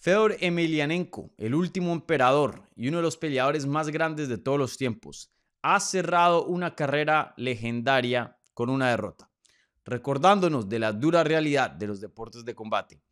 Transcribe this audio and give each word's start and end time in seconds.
Fedor 0.00 0.38
Emelianenko, 0.40 1.30
el 1.36 1.54
último 1.54 1.92
emperador 1.92 2.62
y 2.74 2.88
uno 2.88 2.96
de 2.96 3.02
los 3.02 3.18
peleadores 3.18 3.66
más 3.66 3.90
grandes 3.90 4.30
de 4.30 4.38
todos 4.38 4.58
los 4.58 4.78
tiempos, 4.78 5.30
ha 5.60 5.78
cerrado 5.78 6.46
una 6.46 6.74
carrera 6.74 7.34
legendaria 7.36 8.38
con 8.54 8.70
una 8.70 8.88
derrota, 8.88 9.30
recordándonos 9.84 10.70
de 10.70 10.78
la 10.78 10.94
dura 10.94 11.22
realidad 11.22 11.70
de 11.70 11.86
los 11.86 12.00
deportes 12.00 12.46
de 12.46 12.54
combate. 12.54 13.02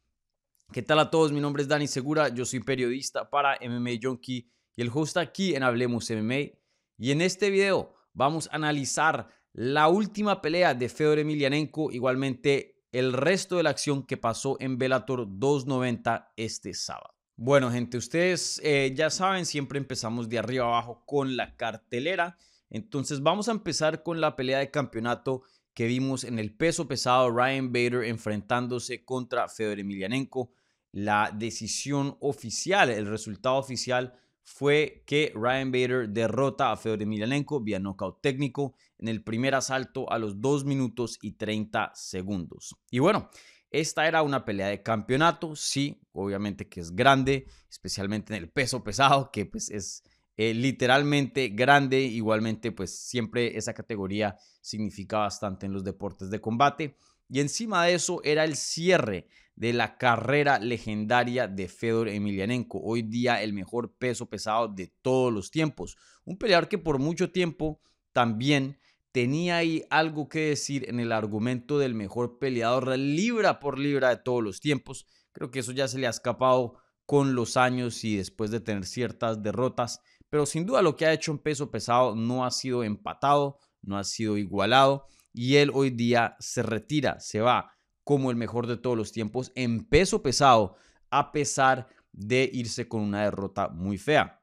¿Qué 0.72 0.80
tal 0.80 1.00
a 1.00 1.10
todos? 1.10 1.30
Mi 1.30 1.40
nombre 1.40 1.62
es 1.62 1.68
Dani 1.68 1.86
Segura, 1.86 2.30
yo 2.30 2.46
soy 2.46 2.60
periodista 2.60 3.28
para 3.28 3.58
MMA 3.60 3.98
Junkie 4.02 4.50
y 4.74 4.80
el 4.80 4.90
host 4.90 5.18
aquí 5.18 5.54
en 5.54 5.64
Hablemos 5.64 6.10
MMA. 6.10 6.58
Y 6.96 7.10
en 7.10 7.20
este 7.20 7.50
video 7.50 7.96
vamos 8.14 8.48
a 8.50 8.56
analizar 8.56 9.28
la 9.52 9.88
última 9.88 10.40
pelea 10.40 10.72
de 10.72 10.88
Fedor 10.88 11.18
Emelianenko, 11.18 11.92
igualmente 11.92 12.77
el 12.92 13.12
resto 13.12 13.56
de 13.56 13.62
la 13.62 13.70
acción 13.70 14.02
que 14.02 14.16
pasó 14.16 14.56
en 14.60 14.78
Bellator 14.78 15.26
290 15.28 16.32
este 16.36 16.74
sábado. 16.74 17.14
Bueno, 17.36 17.70
gente, 17.70 17.96
ustedes 17.96 18.60
eh, 18.64 18.92
ya 18.96 19.10
saben, 19.10 19.46
siempre 19.46 19.78
empezamos 19.78 20.28
de 20.28 20.38
arriba 20.38 20.64
abajo 20.64 21.04
con 21.06 21.36
la 21.36 21.56
cartelera. 21.56 22.36
Entonces 22.70 23.22
vamos 23.22 23.48
a 23.48 23.52
empezar 23.52 24.02
con 24.02 24.20
la 24.20 24.34
pelea 24.34 24.58
de 24.58 24.70
campeonato 24.70 25.42
que 25.72 25.86
vimos 25.86 26.24
en 26.24 26.40
el 26.40 26.52
peso 26.52 26.88
pesado, 26.88 27.30
Ryan 27.30 27.72
Bader 27.72 28.04
enfrentándose 28.04 29.04
contra 29.04 29.48
Fedor 29.48 29.78
Emelianenko. 29.78 30.50
La 30.90 31.30
decisión 31.32 32.16
oficial, 32.20 32.90
el 32.90 33.06
resultado 33.06 33.56
oficial 33.56 34.14
fue 34.48 35.02
que 35.06 35.30
Ryan 35.34 35.70
Bader 35.70 36.08
derrota 36.08 36.72
a 36.72 36.76
Fedor 36.76 37.02
Emelianenko 37.02 37.60
vía 37.60 37.78
knockout 37.78 38.22
técnico 38.22 38.74
en 38.96 39.08
el 39.08 39.22
primer 39.22 39.54
asalto 39.54 40.10
a 40.10 40.18
los 40.18 40.40
2 40.40 40.64
minutos 40.64 41.18
y 41.20 41.32
30 41.32 41.92
segundos. 41.94 42.74
Y 42.90 42.98
bueno, 42.98 43.28
esta 43.70 44.08
era 44.08 44.22
una 44.22 44.46
pelea 44.46 44.68
de 44.68 44.82
campeonato, 44.82 45.54
sí, 45.54 46.00
obviamente 46.12 46.66
que 46.66 46.80
es 46.80 46.96
grande, 46.96 47.46
especialmente 47.68 48.34
en 48.34 48.42
el 48.42 48.48
peso 48.48 48.82
pesado, 48.82 49.30
que 49.30 49.44
pues 49.44 49.68
es 49.68 50.02
eh, 50.38 50.54
literalmente 50.54 51.48
grande, 51.50 52.00
igualmente 52.00 52.72
pues 52.72 52.98
siempre 52.98 53.58
esa 53.58 53.74
categoría 53.74 54.36
significa 54.62 55.18
bastante 55.18 55.66
en 55.66 55.74
los 55.74 55.84
deportes 55.84 56.30
de 56.30 56.40
combate. 56.40 56.96
Y 57.28 57.40
encima 57.40 57.84
de 57.84 57.94
eso 57.94 58.20
era 58.24 58.44
el 58.44 58.56
cierre 58.56 59.28
de 59.54 59.72
la 59.72 59.98
carrera 59.98 60.58
legendaria 60.58 61.48
de 61.48 61.68
Fedor 61.68 62.08
Emelianenko, 62.08 62.80
hoy 62.80 63.02
día 63.02 63.42
el 63.42 63.52
mejor 63.52 63.92
peso 63.92 64.26
pesado 64.30 64.68
de 64.68 64.86
todos 65.02 65.32
los 65.32 65.50
tiempos. 65.50 65.96
Un 66.24 66.38
peleador 66.38 66.68
que 66.68 66.78
por 66.78 66.98
mucho 66.98 67.30
tiempo 67.30 67.80
también 68.12 68.78
tenía 69.12 69.56
ahí 69.56 69.84
algo 69.90 70.28
que 70.28 70.50
decir 70.50 70.88
en 70.88 71.00
el 71.00 71.12
argumento 71.12 71.78
del 71.78 71.94
mejor 71.94 72.38
peleador 72.38 72.96
libra 72.96 73.58
por 73.58 73.78
libra 73.78 74.10
de 74.10 74.22
todos 74.22 74.42
los 74.42 74.60
tiempos. 74.60 75.06
Creo 75.32 75.50
que 75.50 75.58
eso 75.58 75.72
ya 75.72 75.88
se 75.88 75.98
le 75.98 76.06
ha 76.06 76.10
escapado 76.10 76.76
con 77.04 77.34
los 77.34 77.56
años 77.56 78.04
y 78.04 78.16
después 78.16 78.50
de 78.50 78.60
tener 78.60 78.86
ciertas 78.86 79.42
derrotas, 79.42 80.00
pero 80.30 80.46
sin 80.46 80.66
duda 80.66 80.82
lo 80.82 80.94
que 80.94 81.06
ha 81.06 81.12
hecho 81.12 81.32
en 81.32 81.38
peso 81.38 81.70
pesado 81.70 82.14
no 82.14 82.44
ha 82.44 82.50
sido 82.50 82.84
empatado, 82.84 83.58
no 83.82 83.98
ha 83.98 84.04
sido 84.04 84.36
igualado 84.36 85.06
y 85.38 85.58
él 85.58 85.70
hoy 85.72 85.90
día 85.90 86.34
se 86.40 86.64
retira, 86.64 87.20
se 87.20 87.40
va 87.40 87.72
como 88.02 88.32
el 88.32 88.36
mejor 88.36 88.66
de 88.66 88.76
todos 88.76 88.96
los 88.96 89.12
tiempos 89.12 89.52
en 89.54 89.84
peso 89.84 90.20
pesado, 90.20 90.74
a 91.10 91.30
pesar 91.30 91.86
de 92.10 92.50
irse 92.52 92.88
con 92.88 93.02
una 93.02 93.22
derrota 93.22 93.68
muy 93.68 93.98
fea. 93.98 94.42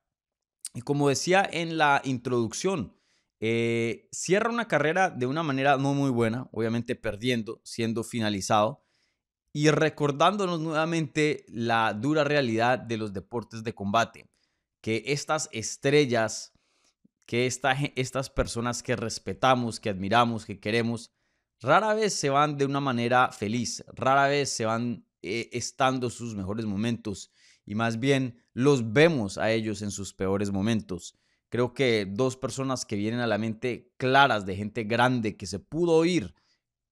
Y 0.73 0.79
como 0.79 1.09
decía 1.09 1.45
en 1.51 1.77
la 1.77 2.01
introducción, 2.05 2.95
eh, 3.41 4.07
cierra 4.13 4.49
una 4.49 4.69
carrera 4.69 5.09
de 5.09 5.25
una 5.25 5.43
manera 5.43 5.75
no 5.75 5.93
muy 5.93 6.11
buena, 6.11 6.47
obviamente 6.53 6.95
perdiendo, 6.95 7.59
siendo 7.66 8.05
finalizado 8.05 8.85
y 9.51 9.69
recordándonos 9.71 10.61
nuevamente 10.61 11.43
la 11.49 11.93
dura 11.93 12.23
realidad 12.23 12.79
de 12.79 12.95
los 12.95 13.11
deportes 13.11 13.66
de 13.66 13.75
combate, 13.75 14.29
que 14.79 15.03
estas 15.07 15.49
estrellas, 15.51 16.53
que 17.26 17.45
estas 17.48 18.30
personas 18.30 18.84
que 18.84 18.95
respetamos, 18.95 19.80
que 19.80 19.90
admiramos, 19.90 20.46
que 20.46 20.59
queremos, 20.59 21.12
rara 21.59 21.94
vez 21.94 22.13
se 22.13 22.30
van 22.30 22.58
de 22.58 22.66
una 22.66 22.80
manera 22.80 23.31
feliz, 23.31 23.84
rara 23.94 24.28
vez 24.28 24.50
se 24.50 24.66
van 24.66 25.06
eh, 25.22 25.50
estando 25.53 26.09
sus 26.09 26.35
mejores 26.35 26.66
momentos 26.66 27.31
y 27.66 27.75
más 27.75 28.00
bien 28.00 28.44
los 28.53 28.94
vemos 28.94 29.38
a 29.38 29.52
ellos 29.52 29.81
en 29.81 29.91
sus 29.91 30.14
peores 30.14 30.52
momentos. 30.52 31.18
Creo 31.50 31.74
que 31.74 32.06
dos 32.06 32.38
personas 32.38 32.85
que 32.85 32.96
vienen 32.96 33.19
a 33.19 33.28
la 33.28 33.38
mente 33.38 33.91
claras 33.97 34.46
de 34.46 34.56
gente 34.56 34.84
grande 34.84 35.35
que 35.35 35.47
se 35.47 35.59
pudo 35.59 36.06
ir 36.06 36.35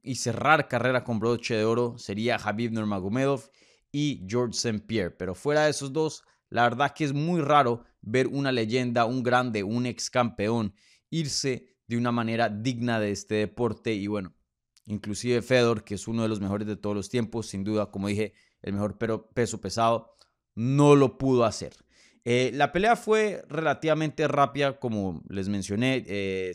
y 0.02 0.16
cerrar 0.16 0.68
carrera 0.68 1.04
con 1.04 1.20
broche 1.20 1.56
de 1.56 1.66
oro 1.66 1.98
sería 1.98 2.36
Habib 2.36 2.72
Nurmagomedov 2.72 3.50
y 3.92 4.26
George 4.28 4.56
St. 4.56 4.80
Pierre. 4.80 5.12
Pero 5.12 5.36
fuera 5.36 5.66
de 5.66 5.72
esos 5.72 5.94
dos, 5.94 6.24
la 6.54 6.62
verdad 6.62 6.94
que 6.94 7.04
es 7.04 7.14
muy 7.14 7.42
raro 7.42 7.84
ver 8.02 8.28
una 8.28 8.52
leyenda, 8.52 9.06
un 9.06 9.24
grande, 9.24 9.64
un 9.64 9.88
ex 9.88 10.12
campeón 10.12 10.76
irse 11.10 11.66
de 11.88 11.98
una 11.98 12.12
manera 12.12 12.48
digna 12.48 13.00
de 13.00 13.10
este 13.10 13.36
deporte. 13.36 13.96
Y 13.96 14.06
bueno, 14.06 14.36
inclusive 14.86 15.42
Fedor, 15.42 15.84
que 15.84 15.96
es 15.96 16.08
uno 16.08 16.22
de 16.22 16.30
los 16.30 16.40
mejores 16.40 16.68
de 16.68 16.76
todos 16.76 16.96
los 16.96 17.10
tiempos, 17.10 17.48
sin 17.48 17.64
duda, 17.64 17.90
como 17.90 18.08
dije, 18.08 18.34
el 18.62 18.74
mejor 18.74 19.00
peso 19.34 19.62
pesado, 19.62 20.16
no 20.54 20.96
lo 20.96 21.18
pudo 21.18 21.44
hacer. 21.44 21.74
Eh, 22.24 22.52
la 22.54 22.72
pelea 22.72 22.96
fue 22.96 23.44
relativamente 23.50 24.28
rápida, 24.28 24.80
como 24.80 25.24
les 25.30 25.50
mencioné, 25.50 26.04
eh, 26.06 26.54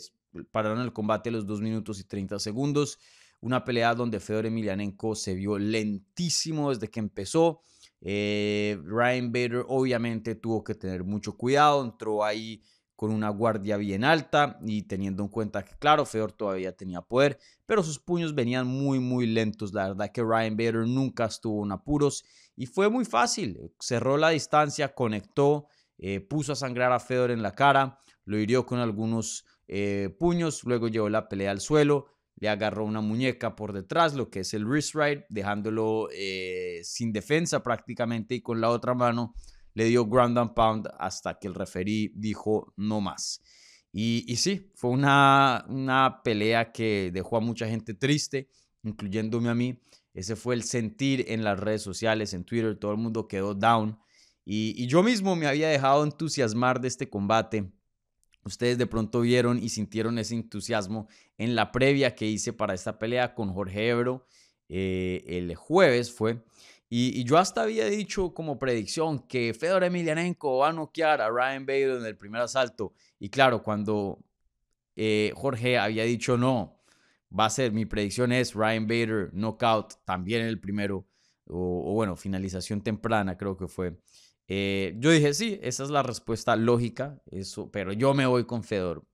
pararon 0.52 0.80
el 0.80 0.92
combate 0.92 1.30
a 1.30 1.32
los 1.32 1.44
2 1.44 1.60
minutos 1.60 1.98
y 1.98 2.04
30 2.04 2.38
segundos. 2.38 3.00
Una 3.40 3.64
pelea 3.64 3.96
donde 3.96 4.20
Fedor 4.20 4.46
Emelianenko 4.46 5.16
se 5.16 5.34
vio 5.34 5.58
lentísimo 5.58 6.70
desde 6.70 6.88
que 6.88 7.00
empezó. 7.00 7.62
Eh, 8.00 8.78
Ryan 8.84 9.32
Bader 9.32 9.64
obviamente 9.68 10.34
tuvo 10.34 10.62
que 10.62 10.74
tener 10.74 11.04
mucho 11.04 11.36
cuidado, 11.36 11.84
entró 11.84 12.24
ahí 12.24 12.62
con 12.98 13.12
una 13.12 13.28
guardia 13.28 13.76
bien 13.76 14.02
alta 14.02 14.58
y 14.64 14.82
teniendo 14.82 15.22
en 15.22 15.28
cuenta 15.28 15.64
que, 15.64 15.76
claro, 15.78 16.04
Fedor 16.04 16.32
todavía 16.32 16.76
tenía 16.76 17.00
poder, 17.00 17.38
pero 17.64 17.84
sus 17.84 18.00
puños 18.00 18.34
venían 18.34 18.66
muy, 18.66 18.98
muy 18.98 19.26
lentos. 19.26 19.72
La 19.72 19.88
verdad 19.88 20.10
que 20.10 20.22
Ryan 20.22 20.56
Bader 20.56 20.86
nunca 20.88 21.26
estuvo 21.26 21.64
en 21.64 21.70
apuros 21.70 22.24
y 22.56 22.66
fue 22.66 22.90
muy 22.90 23.04
fácil. 23.04 23.72
Cerró 23.78 24.16
la 24.16 24.30
distancia, 24.30 24.94
conectó, 24.94 25.68
eh, 25.96 26.20
puso 26.20 26.54
a 26.54 26.56
sangrar 26.56 26.90
a 26.90 26.98
Fedor 26.98 27.30
en 27.30 27.40
la 27.40 27.54
cara, 27.54 28.00
lo 28.24 28.36
hirió 28.36 28.66
con 28.66 28.80
algunos 28.80 29.44
eh, 29.68 30.14
puños, 30.18 30.64
luego 30.64 30.88
llevó 30.88 31.08
la 31.08 31.28
pelea 31.28 31.52
al 31.52 31.60
suelo, 31.60 32.06
le 32.40 32.48
agarró 32.48 32.84
una 32.84 33.00
muñeca 33.00 33.56
por 33.56 33.72
detrás, 33.72 34.14
lo 34.14 34.30
que 34.30 34.40
es 34.40 34.54
el 34.54 34.64
wrist 34.66 34.94
right, 34.94 35.22
dejándolo 35.28 36.08
eh, 36.12 36.80
sin 36.84 37.12
defensa 37.12 37.62
prácticamente 37.62 38.36
y 38.36 38.40
con 38.40 38.60
la 38.60 38.70
otra 38.70 38.94
mano 38.94 39.34
le 39.74 39.84
dio 39.84 40.06
ground 40.06 40.38
and 40.38 40.54
pound 40.54 40.88
hasta 40.98 41.38
que 41.38 41.48
el 41.48 41.54
referí 41.54 42.12
dijo 42.14 42.72
no 42.76 43.00
más. 43.00 43.42
Y, 43.92 44.36
sí, 44.36 44.70
fue 44.74 44.90
una, 44.90 45.64
una 45.68 46.20
pelea 46.22 46.72
que 46.72 47.10
dejó 47.12 47.36
a 47.38 47.40
mucha 47.40 47.66
gente 47.66 47.94
triste, 47.94 48.48
incluyéndome 48.82 49.48
a 49.48 49.54
mí. 49.54 49.80
Ese 50.14 50.36
fue 50.36 50.54
el 50.54 50.62
sentir 50.62 51.24
en 51.28 51.42
las 51.42 51.58
redes 51.58 51.82
sociales, 51.82 52.34
en 52.34 52.44
Twitter, 52.44 52.76
todo 52.76 52.92
el 52.92 52.98
mundo 52.98 53.26
quedó 53.26 53.54
down. 53.54 53.98
Y, 54.44 54.74
y 54.82 54.86
yo 54.86 55.02
mismo 55.02 55.36
me 55.36 55.46
había 55.46 55.68
dejado 55.68 56.04
entusiasmar 56.04 56.80
de 56.80 56.88
este 56.88 57.08
combate. 57.08 57.72
Ustedes 58.48 58.78
de 58.78 58.86
pronto 58.86 59.20
vieron 59.20 59.62
y 59.62 59.68
sintieron 59.68 60.18
ese 60.18 60.34
entusiasmo 60.34 61.08
en 61.38 61.54
la 61.54 61.70
previa 61.70 62.14
que 62.14 62.26
hice 62.26 62.52
para 62.52 62.74
esta 62.74 62.98
pelea 62.98 63.34
con 63.34 63.52
Jorge 63.52 63.88
Ebro 63.88 64.26
eh, 64.68 65.24
el 65.26 65.54
jueves 65.54 66.12
fue. 66.12 66.42
Y, 66.90 67.24
yo 67.24 67.38
hasta 67.38 67.62
había 67.62 67.86
dicho 67.86 68.32
como 68.34 68.58
predicción 68.58 69.20
que 69.20 69.54
Fedor 69.54 69.84
Emelianenko 69.84 70.58
va 70.58 70.70
a 70.70 70.72
noquear 70.72 71.20
a 71.20 71.28
Ryan 71.28 71.66
Bader 71.66 71.98
en 71.98 72.06
el 72.06 72.16
primer 72.16 72.40
asalto. 72.40 72.94
Y 73.18 73.28
claro, 73.28 73.62
cuando 73.62 74.18
eh, 74.96 75.32
Jorge 75.36 75.78
había 75.78 76.04
dicho 76.04 76.36
no, 76.38 76.80
va 77.38 77.46
a 77.46 77.50
ser, 77.50 77.72
mi 77.72 77.84
predicción 77.86 78.32
es 78.32 78.54
Ryan 78.54 78.86
Bader 78.86 79.30
knockout 79.32 80.04
también 80.04 80.42
en 80.42 80.48
el 80.48 80.60
primero. 80.60 81.06
O, 81.50 81.94
bueno, 81.94 82.16
finalización 82.16 82.82
temprana 82.82 83.36
creo 83.36 83.56
que 83.56 83.68
fue. 83.68 83.98
Eh, 84.48 84.94
yo 84.98 85.10
dije, 85.10 85.34
sí, 85.34 85.60
esa 85.62 85.84
es 85.84 85.90
la 85.90 86.02
respuesta 86.02 86.56
lógica, 86.56 87.20
eso, 87.30 87.70
pero 87.70 87.92
yo 87.92 88.14
me 88.14 88.26
voy 88.26 88.44
con 88.44 88.64
Fedor. 88.64 89.06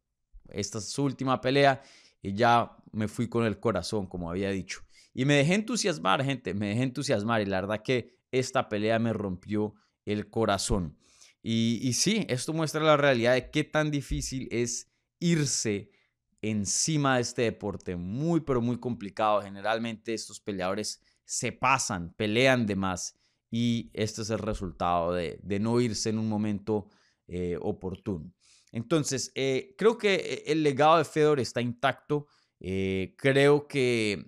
Esta 0.48 0.78
es 0.78 0.88
su 0.88 1.02
última 1.02 1.40
pelea 1.40 1.82
y 2.22 2.34
ya 2.34 2.76
me 2.92 3.08
fui 3.08 3.28
con 3.28 3.44
el 3.44 3.58
corazón, 3.58 4.06
como 4.06 4.30
había 4.30 4.50
dicho. 4.50 4.82
Y 5.12 5.24
me 5.24 5.34
dejé 5.34 5.54
entusiasmar, 5.54 6.24
gente, 6.24 6.54
me 6.54 6.68
dejé 6.68 6.84
entusiasmar 6.84 7.42
y 7.42 7.46
la 7.46 7.60
verdad 7.60 7.82
que 7.82 8.16
esta 8.30 8.68
pelea 8.68 8.98
me 8.98 9.12
rompió 9.12 9.74
el 10.04 10.30
corazón. 10.30 10.96
Y, 11.42 11.80
y 11.82 11.92
sí, 11.94 12.24
esto 12.28 12.52
muestra 12.52 12.82
la 12.82 12.96
realidad 12.96 13.34
de 13.34 13.50
qué 13.50 13.64
tan 13.64 13.90
difícil 13.90 14.48
es 14.50 14.90
irse 15.18 15.90
encima 16.42 17.16
de 17.16 17.22
este 17.22 17.42
deporte. 17.42 17.96
Muy, 17.96 18.40
pero 18.40 18.60
muy 18.60 18.78
complicado. 18.78 19.42
Generalmente 19.42 20.14
estos 20.14 20.40
peleadores 20.40 21.00
se 21.24 21.52
pasan, 21.52 22.12
pelean 22.14 22.66
de 22.66 22.76
más 22.76 23.18
y 23.56 23.88
este 23.92 24.22
es 24.22 24.30
el 24.30 24.40
resultado 24.40 25.12
de, 25.12 25.38
no 25.60 25.80
irse 25.80 26.10
en 26.10 26.18
un 26.18 26.28
momento 26.28 26.88
eh, 27.28 27.56
oportuno. 27.62 28.32
Entonces, 28.72 29.30
eh, 29.36 29.76
creo 29.78 29.96
que 29.96 30.14
eh, 30.16 30.42
el 30.46 30.64
legado 30.64 30.98
de 30.98 31.04
Fedor 31.04 31.38
está 31.38 31.60
intacto. 31.60 32.26
creo 32.58 33.68
que 33.68 34.26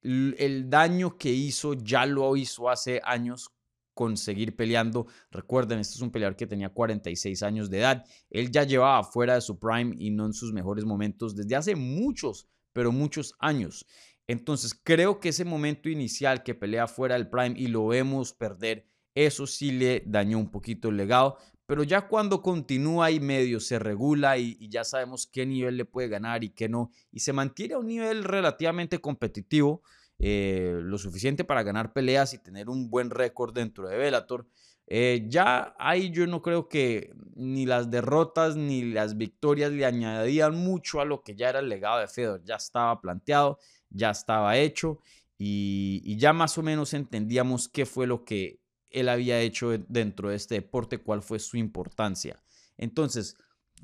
el 0.00 0.70
daño 0.70 1.18
que 1.18 1.30
hizo 1.30 1.74
ya 1.74 2.06
lo 2.06 2.34
hizo 2.34 2.70
hace 2.70 3.02
años 3.04 3.50
conseguir 3.92 4.56
peleando. 4.56 5.06
Recuerden, 5.30 5.80
este 5.80 5.96
es 5.96 6.00
un 6.00 6.10
peleador 6.10 6.36
que 6.36 6.46
tenía 6.46 6.70
46 6.70 7.42
años 7.42 7.68
de 7.68 7.80
edad. 7.80 8.06
Él 8.30 8.50
ya 8.50 8.64
llevaba 8.64 9.04
fuera 9.04 9.34
de 9.34 9.42
su 9.42 9.58
prime 9.58 9.94
y 9.98 10.10
no 10.10 10.24
en 10.24 10.32
sus 10.32 10.54
mejores 10.54 10.86
momentos 10.86 11.36
desde 11.36 11.56
hace 11.56 11.76
muchos, 11.76 12.48
pero 12.72 12.90
muchos 12.90 13.34
años. 13.38 13.84
Entonces 14.28 14.78
creo 14.82 15.20
que 15.20 15.28
ese 15.28 15.44
momento 15.44 15.88
inicial 15.88 16.42
que 16.42 16.54
pelea 16.54 16.88
fuera 16.88 17.14
del 17.14 17.28
prime 17.28 17.54
y 17.56 17.68
lo 17.68 17.86
vemos 17.86 18.32
perder, 18.32 18.86
eso 19.14 19.46
sí 19.46 19.72
le 19.72 20.02
dañó 20.06 20.38
un 20.38 20.50
poquito 20.50 20.88
el 20.88 20.96
legado. 20.96 21.38
Pero 21.66 21.82
ya 21.82 22.06
cuando 22.06 22.42
continúa 22.42 23.10
y 23.10 23.18
medio 23.18 23.58
se 23.58 23.78
regula 23.78 24.38
y, 24.38 24.56
ya 24.68 24.84
sabemos 24.84 25.26
qué 25.26 25.44
nivel 25.44 25.76
le 25.76 25.84
puede 25.84 26.08
ganar 26.08 26.44
y 26.44 26.50
qué 26.50 26.68
no, 26.68 26.92
y 27.10 27.20
se 27.20 27.32
mantiene 27.32 27.74
a 27.74 27.78
un 27.78 27.86
nivel 27.86 28.22
relativamente 28.22 29.00
competitivo, 29.00 29.82
eh, 30.18 30.78
lo 30.80 30.96
suficiente 30.96 31.44
para 31.44 31.64
ganar 31.64 31.92
peleas 31.92 32.34
y 32.34 32.38
tener 32.38 32.68
un 32.68 32.88
buen 32.88 33.10
récord 33.10 33.52
dentro 33.52 33.88
de 33.88 33.96
Bellator. 33.96 34.46
Eh, 34.88 35.26
ya 35.28 35.74
ahí 35.80 36.10
yo 36.10 36.28
no 36.28 36.42
creo 36.42 36.68
que 36.68 37.12
ni 37.34 37.66
las 37.66 37.90
derrotas 37.90 38.54
ni 38.54 38.84
las 38.84 39.16
victorias 39.16 39.72
le 39.72 39.84
añadían 39.84 40.54
mucho 40.54 41.00
a 41.00 41.04
lo 41.04 41.22
que 41.24 41.34
ya 41.34 41.48
era 41.48 41.58
el 41.58 41.68
legado 41.68 41.98
de 41.98 42.06
Fedor. 42.06 42.42
Ya 42.44 42.54
estaba 42.54 43.00
planteado, 43.00 43.58
ya 43.90 44.10
estaba 44.10 44.56
hecho 44.56 45.00
y, 45.38 46.16
ya 46.16 46.32
más 46.32 46.56
o 46.58 46.62
menos 46.62 46.94
entendíamos 46.94 47.68
qué 47.68 47.86
fue 47.86 48.06
lo 48.06 48.24
que 48.24 48.60
él 48.90 49.08
había 49.08 49.40
hecho 49.40 49.76
dentro 49.76 50.30
de 50.30 50.36
este 50.36 50.54
deporte, 50.56 50.98
cuál 50.98 51.22
fue 51.22 51.38
su 51.38 51.56
importancia. 51.56 52.42
Entonces, 52.78 53.36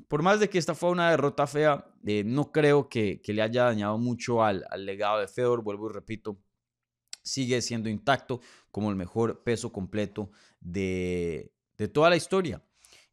por 0.07 0.23
más 0.23 0.39
de 0.39 0.49
que 0.49 0.57
esta 0.57 0.73
fue 0.73 0.89
una 0.89 1.11
derrota 1.11 1.45
fea, 1.45 1.85
eh, 2.05 2.23
no 2.25 2.51
creo 2.51 2.89
que, 2.89 3.21
le 3.25 3.41
haya 3.41 3.65
dañado 3.65 3.97
mucho 3.97 4.43
al, 4.43 4.65
legado 4.77 5.19
de 5.19 5.27
Fedor, 5.27 5.61
vuelvo 5.61 5.89
y 5.89 5.93
repito, 5.93 6.39
sigue 7.21 7.61
siendo 7.61 7.89
intacto 7.89 8.41
como 8.71 8.89
el 8.89 8.95
mejor 8.95 9.43
peso 9.43 9.71
completo 9.71 10.31
de, 10.59 11.51
toda 11.93 12.09
la 12.09 12.15
historia. 12.15 12.63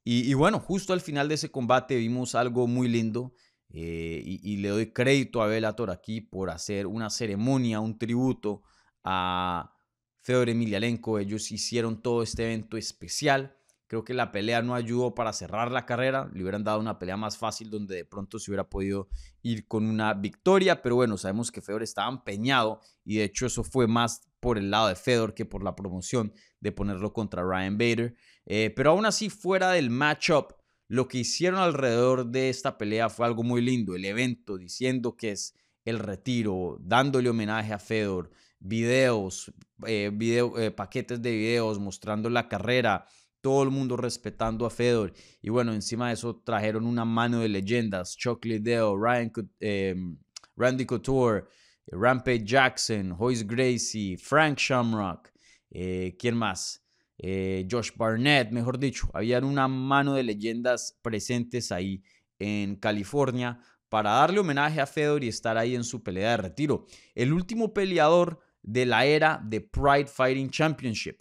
Y, 0.02 0.32
bueno, 0.34 0.58
justo 0.58 0.92
al 0.92 1.02
final 1.02 1.28
de 1.28 1.34
ese 1.34 1.50
combate 1.50 1.94
vimos 1.96 2.34
algo 2.34 2.66
muy 2.66 2.88
lindo 2.88 3.34
eh, 3.72 4.22
y, 4.24 4.56
le 4.56 4.68
doy 4.68 4.92
crédito 4.92 5.42
a 5.42 5.46
Bellator 5.46 5.90
aquí 5.90 6.20
por 6.20 6.50
hacer 6.50 6.86
una 6.86 7.08
ceremonia, 7.10 7.80
un 7.80 7.98
tributo 7.98 8.62
a 9.04 9.74
Fedor 10.22 10.48
Emelianenko. 10.48 11.18
Ellos 11.18 11.50
hicieron 11.52 12.02
todo 12.02 12.22
este 12.22 12.44
evento 12.44 12.76
especial 12.76 13.56
Creo 13.90 14.04
que 14.04 14.14
la 14.14 14.30
pelea 14.30 14.62
no 14.62 14.76
ayudó 14.76 15.16
para 15.16 15.32
cerrar 15.32 15.72
la 15.72 15.84
carrera. 15.84 16.30
Le 16.32 16.42
hubieran 16.42 16.62
dado 16.62 16.78
una 16.78 17.00
pelea 17.00 17.16
más 17.16 17.36
fácil 17.36 17.70
donde 17.70 17.96
de 17.96 18.04
pronto 18.04 18.38
se 18.38 18.48
hubiera 18.48 18.70
podido 18.70 19.08
ir 19.42 19.66
con 19.66 19.84
una 19.84 20.14
victoria. 20.14 20.80
Pero 20.80 20.94
bueno, 20.94 21.18
sabemos 21.18 21.50
que 21.50 21.60
Fedor 21.60 21.82
estaba 21.82 22.08
empeñado 22.08 22.78
y 23.04 23.16
de 23.16 23.24
hecho 23.24 23.46
eso 23.46 23.64
fue 23.64 23.88
más 23.88 24.28
por 24.38 24.58
el 24.58 24.70
lado 24.70 24.86
de 24.86 24.94
Fedor 24.94 25.34
que 25.34 25.44
por 25.44 25.64
la 25.64 25.74
promoción 25.74 26.32
de 26.60 26.70
ponerlo 26.70 27.12
contra 27.12 27.42
Ryan 27.42 27.78
Bader. 27.78 28.14
Eh, 28.46 28.72
pero 28.76 28.92
aún 28.92 29.06
así, 29.06 29.28
fuera 29.28 29.72
del 29.72 29.90
matchup, 29.90 30.52
lo 30.90 31.06
que 31.06 31.18
hicieron 31.18 31.60
alrededor 31.60 32.26
de 32.26 32.50
esta 32.50 32.76
pelea 32.76 33.08
fue 33.08 33.24
algo 33.24 33.44
muy 33.44 33.62
lindo. 33.62 33.94
El 33.94 34.04
evento 34.04 34.58
diciendo 34.58 35.16
que 35.16 35.30
es 35.30 35.54
el 35.84 36.00
retiro, 36.00 36.78
dándole 36.80 37.30
homenaje 37.30 37.72
a 37.72 37.78
Fedor, 37.78 38.32
videos, 38.58 39.52
eh, 39.86 40.10
eh, 40.20 40.70
paquetes 40.72 41.22
de 41.22 41.30
videos 41.30 41.78
mostrando 41.78 42.28
la 42.28 42.48
carrera 42.48 43.06
todo 43.40 43.62
el 43.62 43.70
mundo 43.70 43.96
respetando 43.96 44.66
a 44.66 44.70
Fedor. 44.70 45.12
Y 45.40 45.50
bueno, 45.50 45.72
encima 45.74 46.08
de 46.08 46.14
eso 46.14 46.42
trajeron 46.44 46.84
una 46.84 47.04
mano 47.04 47.38
de 47.38 47.48
leyendas. 47.48 48.16
Chuck 48.16 48.44
Liddell, 48.44 48.96
Ryan, 48.98 49.30
em, 49.60 50.18
Randy 50.56 50.86
Couture, 50.86 51.44
Rampage 51.86 52.44
Jackson, 52.44 53.14
Hoyce 53.16 53.44
Gracie, 53.44 54.16
Frank 54.18 54.58
Shamrock. 54.58 55.30
Eh, 55.70 56.16
¿Quién 56.18 56.36
más? 56.36 56.84
Eh, 57.22 57.66
Josh 57.70 57.90
Barnett, 57.96 58.50
mejor 58.50 58.78
dicho. 58.78 59.10
Habían 59.12 59.44
una 59.44 59.68
mano 59.68 60.14
de 60.14 60.22
leyendas 60.22 60.98
presentes 61.02 61.70
ahí 61.70 62.02
en 62.38 62.76
California 62.76 63.60
para 63.90 64.12
darle 64.12 64.40
homenaje 64.40 64.80
a 64.80 64.86
Fedor 64.86 65.22
y 65.22 65.28
estar 65.28 65.58
ahí 65.58 65.74
en 65.74 65.84
su 65.84 66.02
pelea 66.02 66.30
de 66.30 66.36
retiro. 66.38 66.86
El 67.14 67.34
último 67.34 67.74
peleador 67.74 68.40
de 68.62 68.86
la 68.86 69.04
era 69.04 69.38
de 69.44 69.60
Pride 69.60 70.06
Fighting 70.06 70.50
Championship. 70.50 71.18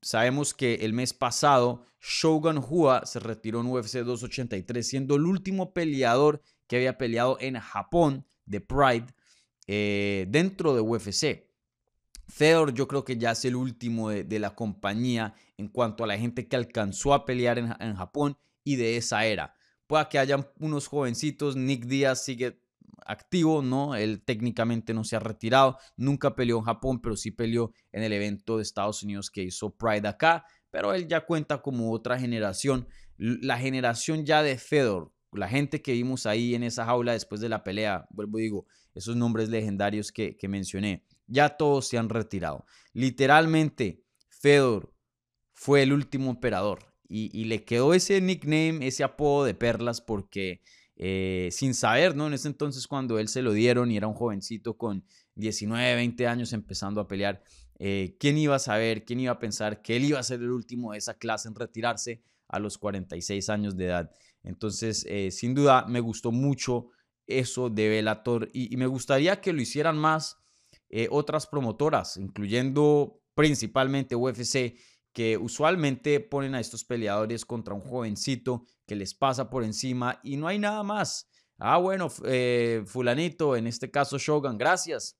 Sabemos 0.00 0.54
que 0.54 0.74
el 0.76 0.92
mes 0.92 1.12
pasado 1.12 1.84
Shogun 2.00 2.58
Hua 2.58 3.04
se 3.04 3.18
retiró 3.18 3.60
en 3.60 3.66
UFC 3.66 3.98
283, 3.98 4.86
siendo 4.86 5.16
el 5.16 5.22
último 5.22 5.72
peleador 5.72 6.42
que 6.68 6.76
había 6.76 6.96
peleado 6.96 7.38
en 7.40 7.58
Japón 7.58 8.26
de 8.44 8.60
Pride 8.60 9.06
eh, 9.66 10.26
dentro 10.28 10.74
de 10.74 10.80
UFC. 10.80 11.48
Fedor 12.28 12.74
yo 12.74 12.88
creo 12.88 13.04
que 13.04 13.16
ya 13.16 13.32
es 13.32 13.44
el 13.44 13.56
último 13.56 14.10
de, 14.10 14.38
la 14.38 14.54
compañía 14.54 15.34
en 15.56 15.68
cuanto 15.68 16.04
a 16.04 16.06
la 16.06 16.18
gente 16.18 16.48
que 16.48 16.56
alcanzó 16.56 17.14
a 17.14 17.24
pelear 17.24 17.58
en, 17.58 17.94
Japón 17.94 18.36
y 18.64 18.76
de 18.76 18.96
esa 18.96 19.26
era. 19.26 19.54
Pueda 19.86 20.08
que 20.08 20.18
hayan 20.18 20.46
unos 20.58 20.86
jovencitos, 20.86 21.56
Nick 21.56 21.84
Díaz 21.84 22.24
sigue 22.24 22.60
activo, 23.06 23.62
¿no? 23.62 23.94
Él 23.94 24.22
técnicamente 24.24 24.94
no 24.94 25.04
se 25.04 25.16
ha 25.16 25.20
retirado, 25.20 25.78
nunca 25.96 26.34
peleó 26.34 26.58
en 26.58 26.64
Japón, 26.64 27.00
pero 27.00 27.16
sí 27.16 27.30
peleó 27.30 27.72
en 27.92 28.02
el 28.02 28.12
evento 28.12 28.56
de 28.56 28.62
Estados 28.62 29.02
Unidos 29.02 29.30
que 29.30 29.42
hizo 29.42 29.76
Pride 29.76 30.08
acá, 30.08 30.46
pero 30.70 30.94
él 30.94 31.06
ya 31.06 31.20
cuenta 31.26 31.60
como 31.60 31.92
otra 31.92 32.18
generación, 32.18 32.88
la 33.16 33.58
generación 33.58 34.24
ya 34.24 34.42
de 34.42 34.58
Fedor, 34.58 35.12
la 35.32 35.48
gente 35.48 35.82
que 35.82 35.92
vimos 35.92 36.26
ahí 36.26 36.54
en 36.54 36.62
esa 36.62 36.84
jaula 36.84 37.12
después 37.12 37.40
de 37.40 37.48
la 37.48 37.62
pelea, 37.64 38.06
vuelvo 38.10 38.38
digo, 38.38 38.66
esos 38.94 39.16
nombres 39.16 39.48
legendarios 39.48 40.12
que, 40.12 40.36
mencioné, 40.48 41.04
ya 41.26 41.56
todos 41.56 41.88
se 41.88 41.98
han 41.98 42.08
retirado. 42.08 42.66
Literalmente, 42.92 44.02
Fedor 44.28 44.94
fue 45.52 45.82
el 45.82 45.92
último 45.92 46.30
emperador 46.30 46.94
y, 47.08 47.44
le 47.44 47.64
quedó 47.64 47.94
ese 47.94 48.20
nickname, 48.20 48.86
ese 48.86 49.04
apodo 49.04 49.44
de 49.44 49.54
perlas 49.54 50.00
porque 50.00 50.62
eh, 50.96 51.48
sin 51.52 51.74
saber, 51.74 52.16
¿no? 52.16 52.26
En 52.26 52.34
ese 52.34 52.48
entonces 52.48 52.86
cuando 52.86 53.18
él 53.18 53.28
se 53.28 53.42
lo 53.42 53.52
dieron 53.52 53.90
y 53.90 53.96
era 53.96 54.06
un 54.06 54.14
jovencito 54.14 54.76
con 54.76 55.04
19, 55.34 55.94
20 55.94 56.26
años 56.26 56.52
empezando 56.52 57.00
a 57.00 57.08
pelear, 57.08 57.42
eh, 57.78 58.16
¿quién 58.18 58.38
iba 58.38 58.56
a 58.56 58.60
saber, 58.60 59.04
quién 59.04 59.20
iba 59.20 59.32
a 59.32 59.38
pensar 59.38 59.82
que 59.82 59.96
él 59.96 60.04
iba 60.04 60.18
a 60.18 60.22
ser 60.22 60.40
el 60.40 60.50
último 60.50 60.92
de 60.92 60.98
esa 60.98 61.14
clase 61.14 61.48
en 61.48 61.54
retirarse 61.54 62.22
a 62.48 62.58
los 62.58 62.78
46 62.78 63.48
años 63.48 63.76
de 63.76 63.86
edad? 63.86 64.10
Entonces, 64.42 65.04
eh, 65.08 65.30
sin 65.30 65.54
duda, 65.54 65.86
me 65.88 66.00
gustó 66.00 66.30
mucho 66.30 66.90
eso 67.26 67.70
de 67.70 67.88
Velator 67.88 68.50
y, 68.52 68.76
me 68.76 68.86
gustaría 68.86 69.40
que 69.40 69.52
lo 69.52 69.62
hicieran 69.62 69.96
más 69.96 70.38
otras 71.10 71.46
promotoras, 71.46 72.16
incluyendo 72.16 73.20
principalmente 73.34 74.14
UFC 74.14 74.76
que 75.14 75.36
usualmente 75.36 76.20
ponen 76.20 76.54
a 76.54 76.60
estos 76.60 76.84
peleadores 76.84 77.44
contra 77.44 77.72
un 77.72 77.80
jovencito 77.80 78.66
que 78.84 78.96
les 78.96 79.14
pasa 79.14 79.48
por 79.48 79.62
encima 79.64 80.20
y 80.22 80.36
no 80.36 80.48
hay 80.48 80.58
nada 80.58 80.82
más. 80.82 81.30
Ah, 81.56 81.78
bueno, 81.78 82.10
eh, 82.24 82.82
fulanito, 82.84 83.56
en 83.56 83.68
este 83.68 83.90
caso 83.90 84.18
Shogun, 84.18 84.58
gracias. 84.58 85.16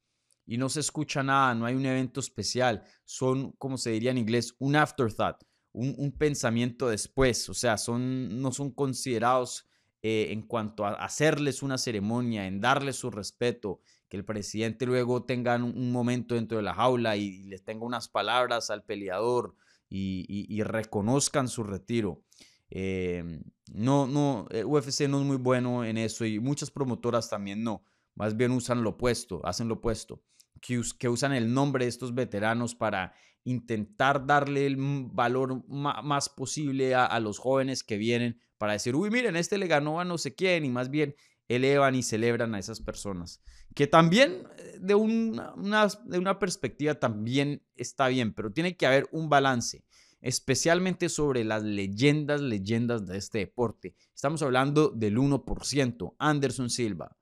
Y 0.47 0.59
no 0.59 0.69
se 0.69 0.81
escucha 0.81 1.23
nada, 1.23 1.55
no 1.55 1.65
hay 1.65 1.75
un 1.75 1.87
evento 1.87 2.21
especial. 2.21 2.85
Son, 3.05 3.53
como 3.53 3.79
se 3.79 3.91
diría 3.91 4.11
en 4.11 4.19
inglés, 4.19 4.55
un 4.59 4.77
afterthought, 4.77 5.37
un, 5.73 6.13
pensamiento 6.13 6.89
después. 6.89 7.49
O 7.49 7.55
sea, 7.55 7.79
son, 7.79 8.43
no 8.43 8.53
son 8.53 8.73
considerados 8.73 9.67
eh, 10.03 10.27
en 10.33 10.43
cuanto 10.43 10.85
a 10.85 10.93
hacerles 10.95 11.63
una 11.63 11.79
ceremonia, 11.79 12.47
en 12.47 12.61
darles 12.61 12.97
su 12.97 13.11
respeto, 13.11 13.81
que 14.09 14.17
el 14.17 14.25
presidente 14.25 14.87
luego 14.87 15.25
tenga 15.25 15.57
un, 15.57 15.93
momento 15.93 16.35
dentro 16.35 16.57
de 16.59 16.63
la 16.63 16.75
jaula 16.75 17.17
y, 17.17 17.25
y 17.25 17.45
les 17.45 17.65
tenga 17.65 17.85
unas 17.85 18.09
palabras 18.09 18.71
al 18.71 18.85
peleador 18.85 19.57
y, 19.95 20.63
reconozcan 20.63 21.49
su 21.49 21.63
retiro. 21.63 22.23
Em, 22.71 23.43
no, 23.73 24.07
no, 24.07 24.47
UFC 24.65 25.03
no 25.09 25.21
es 25.21 25.27
muy 25.27 25.37
bueno 25.37 25.85
en 25.85 25.99
eso 25.99 26.25
y 26.25 26.41
muchas 26.41 26.71
promotoras 26.71 27.31
también 27.31 27.63
no. 27.63 27.85
Más 28.15 28.37
bien 28.37 28.53
usan 28.53 28.83
lo 28.83 28.91
opuesto, 28.91 29.41
hacen 29.45 29.69
lo 29.69 29.75
opuesto, 29.75 30.23
que, 30.61 30.81
que 30.99 31.09
usan 31.09 31.33
el 31.33 31.53
nombre 31.53 31.85
de 31.85 31.89
estos 31.89 32.15
veteranos 32.15 32.75
para 32.75 33.15
intentar 33.45 34.25
darle 34.27 34.67
el 34.67 34.77
valor 34.79 35.65
más 35.69 36.29
posible 36.29 36.95
a, 36.95 37.19
los 37.21 37.39
jóvenes 37.39 37.85
que 37.85 37.99
vienen 37.99 38.41
para 38.57 38.73
decir, 38.73 38.97
uy, 38.97 39.11
miren, 39.11 39.37
este 39.37 39.59
le 39.59 39.67
ganó 39.67 40.01
a 40.01 40.05
no 40.05 40.17
sé 40.17 40.35
quién 40.35 40.65
y 40.65 40.71
más 40.71 40.91
bien 40.91 41.15
elevan 41.49 41.95
y 41.95 42.03
celebran 42.03 42.55
a 42.55 42.59
esas 42.59 42.81
personas. 42.81 43.41
Que 43.75 43.87
también 43.87 44.47
eh, 44.59 44.79
de 44.81 44.95
una, 44.95 46.39
perspectiva 46.39 46.95
también 46.95 47.63
está 47.77 48.09
bien, 48.09 48.33
pero 48.33 48.53
tiene 48.53 48.77
que 48.77 48.87
haber 48.87 49.09
un 49.13 49.29
balance, 49.29 49.85
especialmente 50.21 51.09
sobre 51.09 51.45
las 51.45 51.63
leyendas, 51.63 52.41
leyendas 52.41 53.07
de 53.07 53.19
este 53.19 53.39
deporte. 53.39 53.95
Estamos 54.15 54.43
hablando 54.43 54.89
del 54.89 55.19
1%, 55.19 56.15
Anderson 56.19 56.71
Silva, 56.71 57.17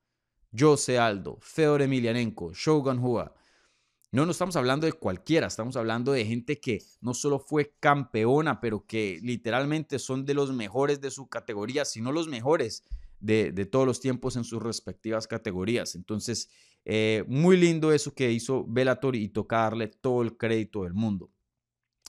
Jose 0.57 0.97
Aldo, 0.99 1.39
Fedor 1.41 1.81
Emelianenko, 1.81 2.53
Shogun 2.53 2.99
Hua. 2.99 3.33
No, 4.11 4.27
no 4.27 4.31
estamos 4.31 4.55
hablando 4.55 4.85
de 4.85 4.93
cualquiera, 4.93 5.47
estamos 5.47 5.75
hablando 5.75 6.11
de 6.11 6.23
gente 6.23 6.59
que 6.59 6.83
no 7.01 7.15
solo 7.15 7.39
fue 7.39 7.73
campeona, 7.79 8.61
pero 8.61 8.85
que 8.85 9.19
literalmente 9.23 9.97
son 9.97 10.23
de 10.23 10.35
los 10.35 10.53
mejores 10.53 11.01
de 11.01 11.09
su 11.09 11.27
categoría, 11.27 11.83
sino 11.83 12.11
los 12.11 12.27
mejores 12.27 12.83
de, 13.23 13.65
todos 13.65 13.87
los 13.87 13.99
tiempos 14.01 14.35
en 14.35 14.43
sus 14.43 14.61
respectivas 14.61 15.27
categorías. 15.27 15.95
Entonces, 15.95 16.49
eh, 16.85 17.23
muy 17.27 17.55
lindo 17.57 17.93
eso 17.93 18.13
que 18.13 18.31
hizo 18.31 18.65
Bellator 18.67 19.15
y 19.15 19.29
toca 19.29 19.57
darle 19.57 19.87
todo 19.87 20.21
el 20.21 20.35
crédito 20.37 20.83
del 20.83 20.93
mundo. 20.93 21.31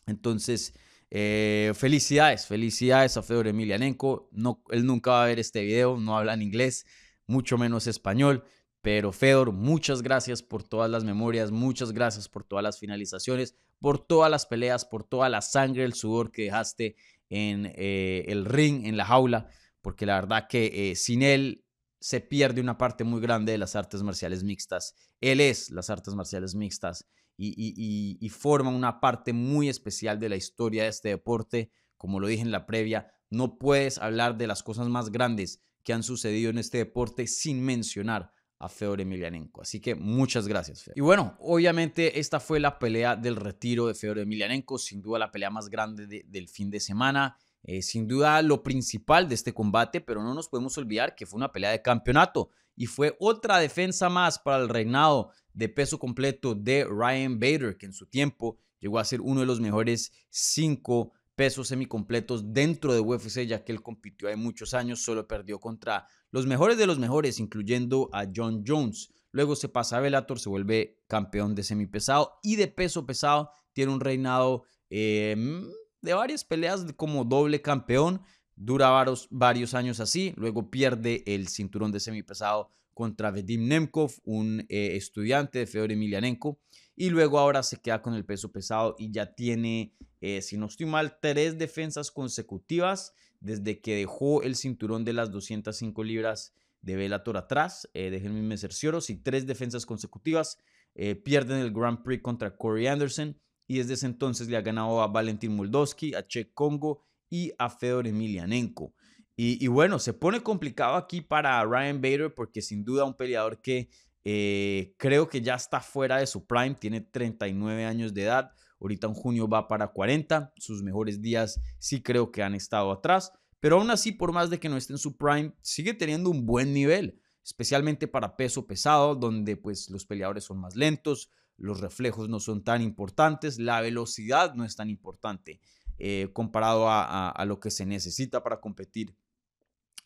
Entonces, 0.06 0.74
eh, 1.10 1.72
felicidades, 1.76 2.46
felicidades 2.46 3.16
a 3.16 3.22
Fedor 3.22 3.46
Emelianenko. 3.46 4.28
No, 4.32 4.62
él 4.70 4.84
nunca 4.84 5.12
va 5.12 5.24
a 5.24 5.26
ver 5.26 5.38
este 5.38 5.62
video, 5.62 5.96
no 5.98 6.16
habla 6.16 6.34
en 6.34 6.42
inglés, 6.42 6.84
mucho 7.26 7.56
menos 7.56 7.86
español. 7.86 8.44
Pero 8.82 9.12
Fedor, 9.12 9.52
muchas 9.52 10.02
gracias 10.02 10.42
por 10.42 10.62
todas 10.64 10.90
las 10.90 11.04
memorias, 11.04 11.52
muchas 11.52 11.92
gracias 11.92 12.28
por 12.28 12.44
todas 12.44 12.62
las 12.62 12.78
finalizaciones, 12.78 13.56
por 13.80 13.98
todas 13.98 14.30
las 14.30 14.46
peleas, 14.46 14.84
por 14.84 15.04
toda 15.04 15.28
la 15.28 15.40
sangre, 15.40 15.84
el 15.84 15.94
sudor 15.94 16.32
que 16.32 16.42
dejaste 16.42 16.96
en 17.30 17.72
eh, 17.76 18.24
el 18.26 18.44
ring, 18.44 18.84
en 18.84 18.98
la 18.98 19.06
jaula, 19.06 19.48
porque 19.84 20.06
la 20.06 20.14
verdad 20.14 20.46
que 20.48 20.90
eh, 20.90 20.96
sin 20.96 21.22
él 21.22 21.66
se 22.00 22.22
pierde 22.22 22.62
una 22.62 22.78
parte 22.78 23.04
muy 23.04 23.20
grande 23.20 23.52
de 23.52 23.58
las 23.58 23.76
artes 23.76 24.02
marciales 24.02 24.42
mixtas. 24.42 24.94
Él 25.20 25.40
es 25.40 25.70
las 25.70 25.90
artes 25.90 26.14
marciales 26.14 26.54
mixtas 26.54 27.06
y, 27.36 28.16
y 28.18 28.28
forma 28.30 28.70
una 28.70 29.00
parte 29.00 29.34
muy 29.34 29.68
especial 29.68 30.18
de 30.18 30.30
la 30.30 30.36
historia 30.36 30.84
de 30.84 30.88
este 30.88 31.10
deporte. 31.10 31.70
Como 31.98 32.18
lo 32.18 32.28
dije 32.28 32.42
en 32.42 32.50
la 32.50 32.64
previa, 32.64 33.12
no 33.28 33.58
puedes 33.58 33.98
hablar 33.98 34.38
de 34.38 34.46
las 34.46 34.62
cosas 34.62 34.88
más 34.88 35.10
grandes 35.10 35.62
que 35.82 35.92
han 35.92 36.02
sucedido 36.02 36.48
en 36.48 36.58
este 36.58 36.78
deporte 36.78 37.26
sin 37.26 37.62
mencionar 37.62 38.32
a 38.60 38.70
Fedor 38.70 39.02
Emelianenko. 39.02 39.60
Así 39.60 39.80
que 39.80 39.94
muchas 39.94 40.48
gracias, 40.48 40.82
Fedor. 40.82 40.96
Y 40.96 41.02
bueno, 41.02 41.36
obviamente 41.40 42.18
esta 42.18 42.40
fue 42.40 42.58
la 42.58 42.78
pelea 42.78 43.16
del 43.16 43.36
retiro 43.36 43.86
de 43.86 43.94
Fedor 43.94 44.20
Emelianenko, 44.20 44.78
sin 44.78 45.02
duda 45.02 45.18
la 45.18 45.30
pelea 45.30 45.50
más 45.50 45.68
grande 45.68 46.24
del 46.26 46.48
fin 46.48 46.70
de 46.70 46.80
semana. 46.80 47.36
Eh, 47.64 47.80
sin 47.80 48.06
duda 48.06 48.42
lo 48.42 48.62
principal 48.62 49.28
de 49.28 49.34
este 49.34 49.54
combate, 49.54 50.00
pero 50.00 50.22
no 50.22 50.34
nos 50.34 50.48
podemos 50.48 50.76
olvidar 50.76 51.14
que 51.14 51.26
fue 51.26 51.38
una 51.38 51.50
pelea 51.50 51.70
de 51.70 51.82
campeonato 51.82 52.50
y 52.76 52.86
fue 52.86 53.16
otra 53.18 53.58
defensa 53.58 54.08
más 54.10 54.38
para 54.38 54.62
el 54.62 54.68
reinado 54.68 55.30
de 55.54 55.68
peso 55.70 55.98
completo 55.98 56.54
de 56.54 56.84
Ryan 56.84 57.38
Bader, 57.38 57.78
que 57.78 57.86
en 57.86 57.94
su 57.94 58.06
tiempo 58.06 58.58
llegó 58.80 58.98
a 58.98 59.04
ser 59.04 59.20
uno 59.20 59.40
de 59.40 59.46
los 59.46 59.60
mejores 59.60 60.12
cinco 60.28 61.12
pesos 61.34 61.68
semicompletos 61.68 62.52
dentro 62.52 62.92
de 62.92 63.00
UFC, 63.00 63.46
ya 63.46 63.64
que 63.64 63.72
él 63.72 63.82
compitió 63.82 64.28
hay 64.28 64.36
muchos 64.36 64.74
años, 64.74 65.02
solo 65.02 65.26
perdió 65.26 65.58
contra 65.58 66.06
los 66.30 66.46
mejores 66.46 66.78
de 66.78 66.86
los 66.86 66.98
mejores, 66.98 67.40
incluyendo 67.40 68.08
a 68.12 68.26
John 68.34 68.62
Jones. 68.66 69.10
Luego 69.30 69.56
se 69.56 69.68
pasa 69.68 69.96
a 69.96 70.00
Bellator, 70.00 70.38
se 70.38 70.48
vuelve 70.48 71.02
campeón 71.08 71.54
de 71.54 71.64
semipesado 71.64 72.38
y 72.42 72.56
de 72.56 72.68
peso 72.68 73.04
pesado. 73.06 73.50
Tiene 73.72 73.92
un 73.92 74.00
reinado 74.00 74.64
em, 74.90 75.64
de 76.04 76.14
varias 76.14 76.44
peleas 76.44 76.84
como 76.96 77.24
doble 77.24 77.60
campeón. 77.62 78.22
Dura 78.56 78.90
varios, 78.90 79.26
varios, 79.30 79.74
años 79.74 79.98
así. 79.98 80.32
Luego 80.36 80.70
pierde 80.70 81.24
el 81.26 81.48
cinturón 81.48 81.90
de 81.90 82.00
semipesado 82.00 82.70
contra 82.92 83.32
Vedim 83.32 83.66
Nemkov, 83.66 84.12
un 84.22 84.60
eh, 84.68 84.94
estudiante 84.94 85.58
de 85.58 85.66
Fedor 85.66 85.90
Emelianenko. 85.90 86.60
Y 86.94 87.10
luego 87.10 87.40
ahora 87.40 87.64
se 87.64 87.80
queda 87.80 88.00
con 88.02 88.14
el 88.14 88.24
peso 88.24 88.52
pesado 88.52 88.94
y 88.98 89.10
ya 89.10 89.34
tiene 89.34 89.96
eh, 90.26 90.40
si 90.40 90.56
no 90.56 90.64
estoy 90.64 90.86
mal, 90.86 91.18
tres 91.20 91.58
defensas 91.58 92.10
consecutivas 92.10 93.12
desde 93.40 93.82
que 93.82 93.94
dejó 93.94 94.42
el 94.42 94.56
cinturón 94.56 95.04
de 95.04 95.12
las 95.12 95.30
205 95.30 96.02
libras 96.02 96.54
de 96.80 96.96
Bellator 96.96 97.36
atrás. 97.36 97.90
Eh, 97.92 98.08
déjenme 98.08 98.40
me 98.40 98.56
cercioros 98.56 99.10
y 99.10 99.16
tres 99.16 99.46
defensas 99.46 99.84
consecutivas. 99.84 100.56
Eh, 100.94 101.14
pierden 101.14 101.58
el 101.58 101.74
Grand 101.74 102.02
Prix 102.02 102.22
contra 102.22 102.56
Corey 102.56 102.86
Anderson 102.86 103.38
y 103.66 103.78
desde 103.78 103.94
ese 103.94 104.06
entonces 104.06 104.48
le 104.48 104.56
ha 104.56 104.62
ganado 104.62 105.02
a 105.02 105.06
Valentin 105.06 105.54
Moldovsky, 105.54 106.14
a 106.14 106.26
Che 106.26 106.52
Congo 106.52 107.02
y 107.30 107.52
a 107.58 107.70
Fedor 107.70 108.06
Emelianenko. 108.06 108.94
Y, 109.36 109.64
y, 109.64 109.68
bueno, 109.68 109.98
se 109.98 110.12
pone 110.12 110.42
complicado 110.42 110.94
aquí 110.94 111.20
para 111.20 111.64
Ryan 111.64 112.00
Bader 112.00 112.34
porque 112.34 112.62
sin 112.62 112.84
duda 112.84 113.04
un 113.04 113.14
peleador 113.14 113.60
que 113.60 113.88
eh, 114.24 114.94
creo 114.96 115.28
que 115.28 115.42
ya 115.42 115.56
está 115.56 115.80
fuera 115.80 116.18
de 116.18 116.26
su 116.26 116.46
prime, 116.46 116.76
tiene 116.76 117.00
39 117.00 117.84
años 117.84 118.14
de 118.14 118.22
edad, 118.22 118.52
Ahorita 118.84 119.06
en 119.06 119.14
junio 119.14 119.48
va 119.48 119.66
para 119.66 119.88
40. 119.88 120.52
Sus 120.58 120.82
mejores 120.82 121.22
días 121.22 121.58
sí 121.78 122.02
creo 122.02 122.30
que 122.30 122.42
han 122.42 122.54
estado 122.54 122.92
atrás. 122.92 123.32
Pero 123.58 123.78
aún 123.78 123.90
así, 123.90 124.12
por 124.12 124.30
más 124.32 124.50
de 124.50 124.60
que 124.60 124.68
no 124.68 124.76
esté 124.76 124.92
en 124.92 124.98
su 124.98 125.16
prime, 125.16 125.54
sigue 125.62 125.94
teniendo 125.94 126.28
un 126.28 126.44
buen 126.44 126.74
nivel. 126.74 127.18
Especialmente 127.42 128.06
para 128.06 128.36
peso 128.36 128.66
pesado, 128.66 129.14
donde 129.14 129.56
pues 129.56 129.88
los 129.88 130.04
peleadores 130.04 130.44
son 130.44 130.60
más 130.60 130.76
lentos, 130.76 131.30
los 131.56 131.80
reflejos 131.80 132.28
no 132.28 132.40
son 132.40 132.64
tan 132.64 132.82
importantes, 132.82 133.58
la 133.58 133.80
velocidad 133.80 134.54
no 134.54 134.64
es 134.64 134.76
tan 134.76 134.90
importante 134.90 135.60
eh, 135.98 136.30
comparado 136.32 136.88
a, 136.88 137.30
a 137.30 137.44
lo 137.44 137.60
que 137.60 137.70
se 137.70 137.86
necesita 137.86 138.42
para 138.42 138.60
competir 138.60 139.16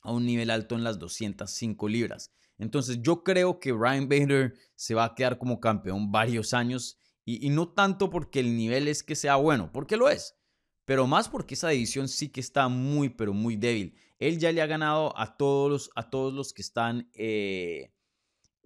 a 0.03 0.13
un 0.13 0.27
nivel 0.27 0.51
alto 0.51 0.75
en 0.75 0.85
las 0.85 0.99
205 0.99 1.89
libras. 1.89 2.33
Entonces 2.59 3.01
yo 3.01 3.23
creo 3.23 3.61
que 3.61 3.73
Ryan 3.73 4.09
Bader 4.09 4.55
se 4.75 4.95
va 4.95 5.05
a 5.05 5.15
quedar 5.15 5.39
como 5.39 5.61
campeón 5.61 6.11
varios 6.11 6.53
años 6.55 6.99
y, 7.31 7.51
no 7.51 7.69
tanto 7.69 8.09
porque 8.09 8.41
el 8.41 8.57
nivel 8.57 8.89
es 8.89 9.03
que 9.03 9.15
sea 9.15 9.37
bueno, 9.37 9.71
porque 9.71 9.99
lo 9.99 10.09
es, 10.09 10.35
pero 10.87 11.07
más 11.07 11.29
porque 11.29 11.55
esa 11.55 11.69
división 11.69 12.09
sí 12.09 12.31
que 12.31 12.41
está 12.41 12.69
muy, 12.69 13.11
pero 13.11 13.35
muy 13.35 13.57
débil. 13.57 13.95
Él 14.19 14.39
ya 14.39 14.51
le 14.51 14.63
ha 14.63 14.67
ganado 14.67 15.13
a 15.19 15.37
todos 15.37 15.71
los, 15.71 15.91
a 15.95 16.09
todos 16.09 16.33
los 16.33 16.55
que 16.55 16.63
están 16.63 17.11
eh, 17.13 17.93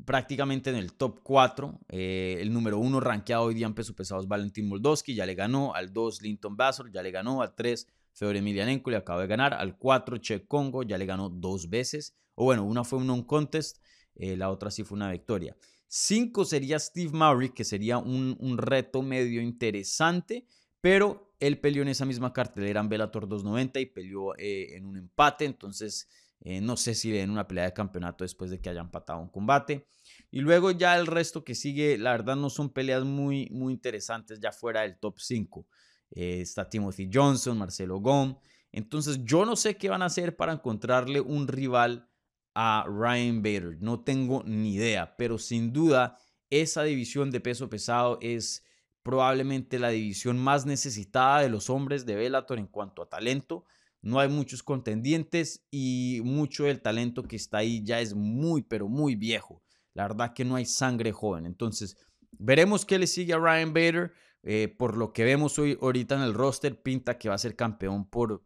prácticamente 0.04 0.70
en 0.70 0.76
el 0.76 0.92
top 0.92 1.20
4. 1.22 1.80
Eh, 1.88 2.38
el 2.40 2.52
número 2.52 2.78
1 2.78 3.00
rankeado 3.00 3.44
hoy 3.44 3.54
día 3.54 3.66
en 3.66 3.74
peso 3.74 3.94
pesado 3.94 4.20
es 4.20 4.28
Valentín 4.28 4.68
Moldowski, 4.68 5.14
ya 5.14 5.26
le 5.26 5.34
ganó. 5.34 5.74
Al 5.74 5.92
2 5.92 6.22
Linton 6.22 6.56
Bassor, 6.56 6.90
ya 6.90 7.02
le 7.02 7.10
ganó. 7.10 7.42
Al 7.42 7.54
3 7.54 7.86
Fedor 8.12 8.36
Emelianenko, 8.36 8.90
le 8.90 8.96
acaba 8.96 9.22
de 9.22 9.26
ganar. 9.26 9.54
Al 9.54 9.76
4 9.78 10.18
Che 10.18 10.46
Congo, 10.46 10.82
ya 10.82 10.98
le 10.98 11.06
ganó 11.06 11.28
dos 11.28 11.68
veces. 11.68 12.14
O 12.34 12.44
bueno, 12.44 12.64
una 12.64 12.84
fue 12.84 12.98
un 12.98 13.06
non-contest, 13.06 13.78
eh, 14.14 14.36
la 14.36 14.50
otra 14.50 14.70
sí 14.70 14.84
fue 14.84 14.96
una 14.96 15.10
victoria. 15.10 15.56
Cinco 15.86 16.44
sería 16.44 16.78
Steve 16.78 17.12
Murray, 17.12 17.50
que 17.50 17.64
sería 17.64 17.98
un, 17.98 18.56
reto 18.56 19.02
medio 19.02 19.42
interesante, 19.42 20.46
pero 20.80 21.34
él 21.38 21.58
peleó 21.58 21.82
en 21.82 21.88
esa 21.88 22.06
misma 22.06 22.32
cartelera 22.32 22.80
en 22.80 22.88
Bellator 22.88 23.28
290 23.28 23.80
y 23.80 23.86
peleó 23.86 24.34
eh, 24.38 24.76
en 24.76 24.86
un 24.86 24.96
empate, 24.96 25.44
entonces 25.44 26.08
eh, 26.44 26.60
no 26.60 26.76
sé 26.76 26.94
si 26.94 27.10
den 27.10 27.30
una 27.30 27.46
pelea 27.46 27.64
de 27.64 27.72
campeonato 27.72 28.24
después 28.24 28.50
de 28.50 28.60
que 28.60 28.70
haya 28.70 28.80
empatado 28.80 29.20
un 29.20 29.28
combate. 29.28 29.86
Y 30.30 30.40
luego 30.40 30.72
ya 30.72 30.96
el 30.98 31.06
resto 31.06 31.44
que 31.44 31.54
sigue, 31.54 31.96
la 31.98 32.12
verdad 32.12 32.36
no 32.36 32.50
son 32.50 32.70
peleas 32.70 33.04
muy, 33.04 33.48
muy 33.50 33.72
interesantes 33.72 34.40
ya 34.40 34.50
fuera 34.50 34.82
del 34.82 34.98
top 34.98 35.18
5. 35.18 35.66
Eh, 36.10 36.40
está 36.40 36.68
Timothy 36.68 37.08
Johnson, 37.12 37.58
Marcelo 37.58 37.98
Gómez. 37.98 38.36
Entonces 38.72 39.20
yo 39.24 39.44
no 39.44 39.54
sé 39.54 39.76
qué 39.76 39.88
van 39.88 40.02
a 40.02 40.06
hacer 40.06 40.36
para 40.36 40.52
encontrarle 40.52 41.20
un 41.20 41.46
rival 41.46 42.08
a 42.54 42.84
Ryan 42.88 43.42
Bader. 43.42 43.76
No 43.80 44.00
tengo 44.00 44.42
ni 44.44 44.74
idea, 44.74 45.14
pero 45.16 45.38
sin 45.38 45.72
duda 45.72 46.18
esa 46.50 46.82
división 46.82 47.30
de 47.30 47.40
peso 47.40 47.68
pesado 47.68 48.18
es 48.20 48.64
probablemente 49.02 49.78
la 49.78 49.90
división 49.90 50.38
más 50.38 50.66
necesitada 50.66 51.40
de 51.40 51.48
los 51.48 51.70
hombres 51.70 52.06
de 52.06 52.14
Bellator 52.14 52.58
en 52.58 52.66
cuanto 52.66 53.02
a 53.02 53.08
talento. 53.08 53.64
No 54.02 54.18
hay 54.18 54.28
muchos 54.28 54.62
contendientes 54.62 55.64
y 55.70 56.20
mucho 56.24 56.64
del 56.64 56.82
talento 56.82 57.22
que 57.22 57.36
está 57.36 57.58
ahí 57.58 57.82
ya 57.84 58.00
es 58.00 58.14
muy, 58.14 58.62
pero 58.62 58.88
muy 58.88 59.14
viejo. 59.14 59.62
La 59.94 60.02
verdad 60.08 60.34
que 60.34 60.44
no 60.44 60.56
hay 60.56 60.66
sangre 60.66 61.12
joven. 61.12 61.46
Entonces, 61.46 61.96
veremos 62.32 62.84
qué 62.84 62.98
le 62.98 63.06
sigue 63.06 63.32
a 63.32 63.38
Ryan 63.38 63.72
Bader. 63.72 64.12
Eh, 64.42 64.74
por 64.76 64.96
lo 64.96 65.12
que 65.12 65.22
vemos 65.22 65.56
hoy 65.60 65.78
ahorita 65.80 66.16
en 66.16 66.22
el 66.22 66.34
roster, 66.34 66.82
pinta 66.82 67.16
que 67.16 67.28
va 67.28 67.36
a 67.36 67.38
ser 67.38 67.54
campeón 67.54 68.08
por 68.10 68.42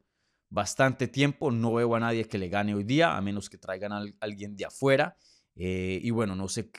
bastante 0.50 1.08
tiempo. 1.08 1.50
No 1.50 1.75
veo 1.75 1.94
a 1.94 2.00
nadie 2.00 2.26
que 2.26 2.38
le 2.38 2.48
gane 2.48 2.75
hoy 2.75 2.84
día, 2.84 3.16
a 3.16 3.20
menos 3.22 3.48
que 3.48 3.58
traigan 3.58 3.92
a 3.92 4.04
alguien 4.20 4.56
de 4.56 4.66
afuera. 4.66 5.16
Eh, 5.54 6.00
y 6.02 6.10
bueno, 6.10 6.36
no 6.36 6.48
sé 6.48 6.70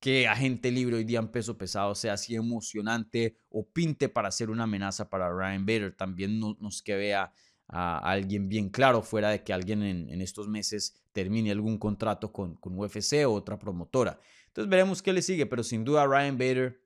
qué, 0.00 0.26
agente 0.26 0.70
libre 0.70 0.96
hoy 0.96 1.04
día 1.04 1.18
en 1.18 1.28
peso 1.28 1.56
pesado 1.58 1.94
sea 1.94 2.14
así 2.14 2.34
emocionante 2.34 3.36
o 3.50 3.68
pinte 3.68 4.08
para 4.08 4.30
ser 4.30 4.50
una 4.50 4.64
amenaza 4.64 5.10
para 5.10 5.30
Ryan 5.30 5.66
Bader. 5.66 5.94
También 5.94 6.40
no, 6.40 6.56
nos 6.60 6.82
que 6.82 6.96
vea 6.96 7.32
a 7.72 7.98
alguien 7.98 8.50
bien 8.50 8.68
claro, 8.68 9.02
fuera 9.02 9.30
de 9.30 9.42
que 9.42 9.52
alguien 9.54 9.82
en, 9.82 10.20
estos 10.20 10.46
meses 10.46 11.02
termine 11.12 11.50
algún 11.50 11.78
contrato 11.78 12.30
con, 12.30 12.58
UFC 12.62 13.26
o 13.26 13.32
otra 13.32 13.58
promotora. 13.58 14.20
Entonces 14.48 14.70
veremos 14.70 15.00
qué 15.00 15.14
le 15.14 15.22
sigue, 15.22 15.46
pero 15.46 15.64
sin 15.64 15.82
duda 15.82 16.06
Ryan 16.06 16.36
Bader 16.36 16.82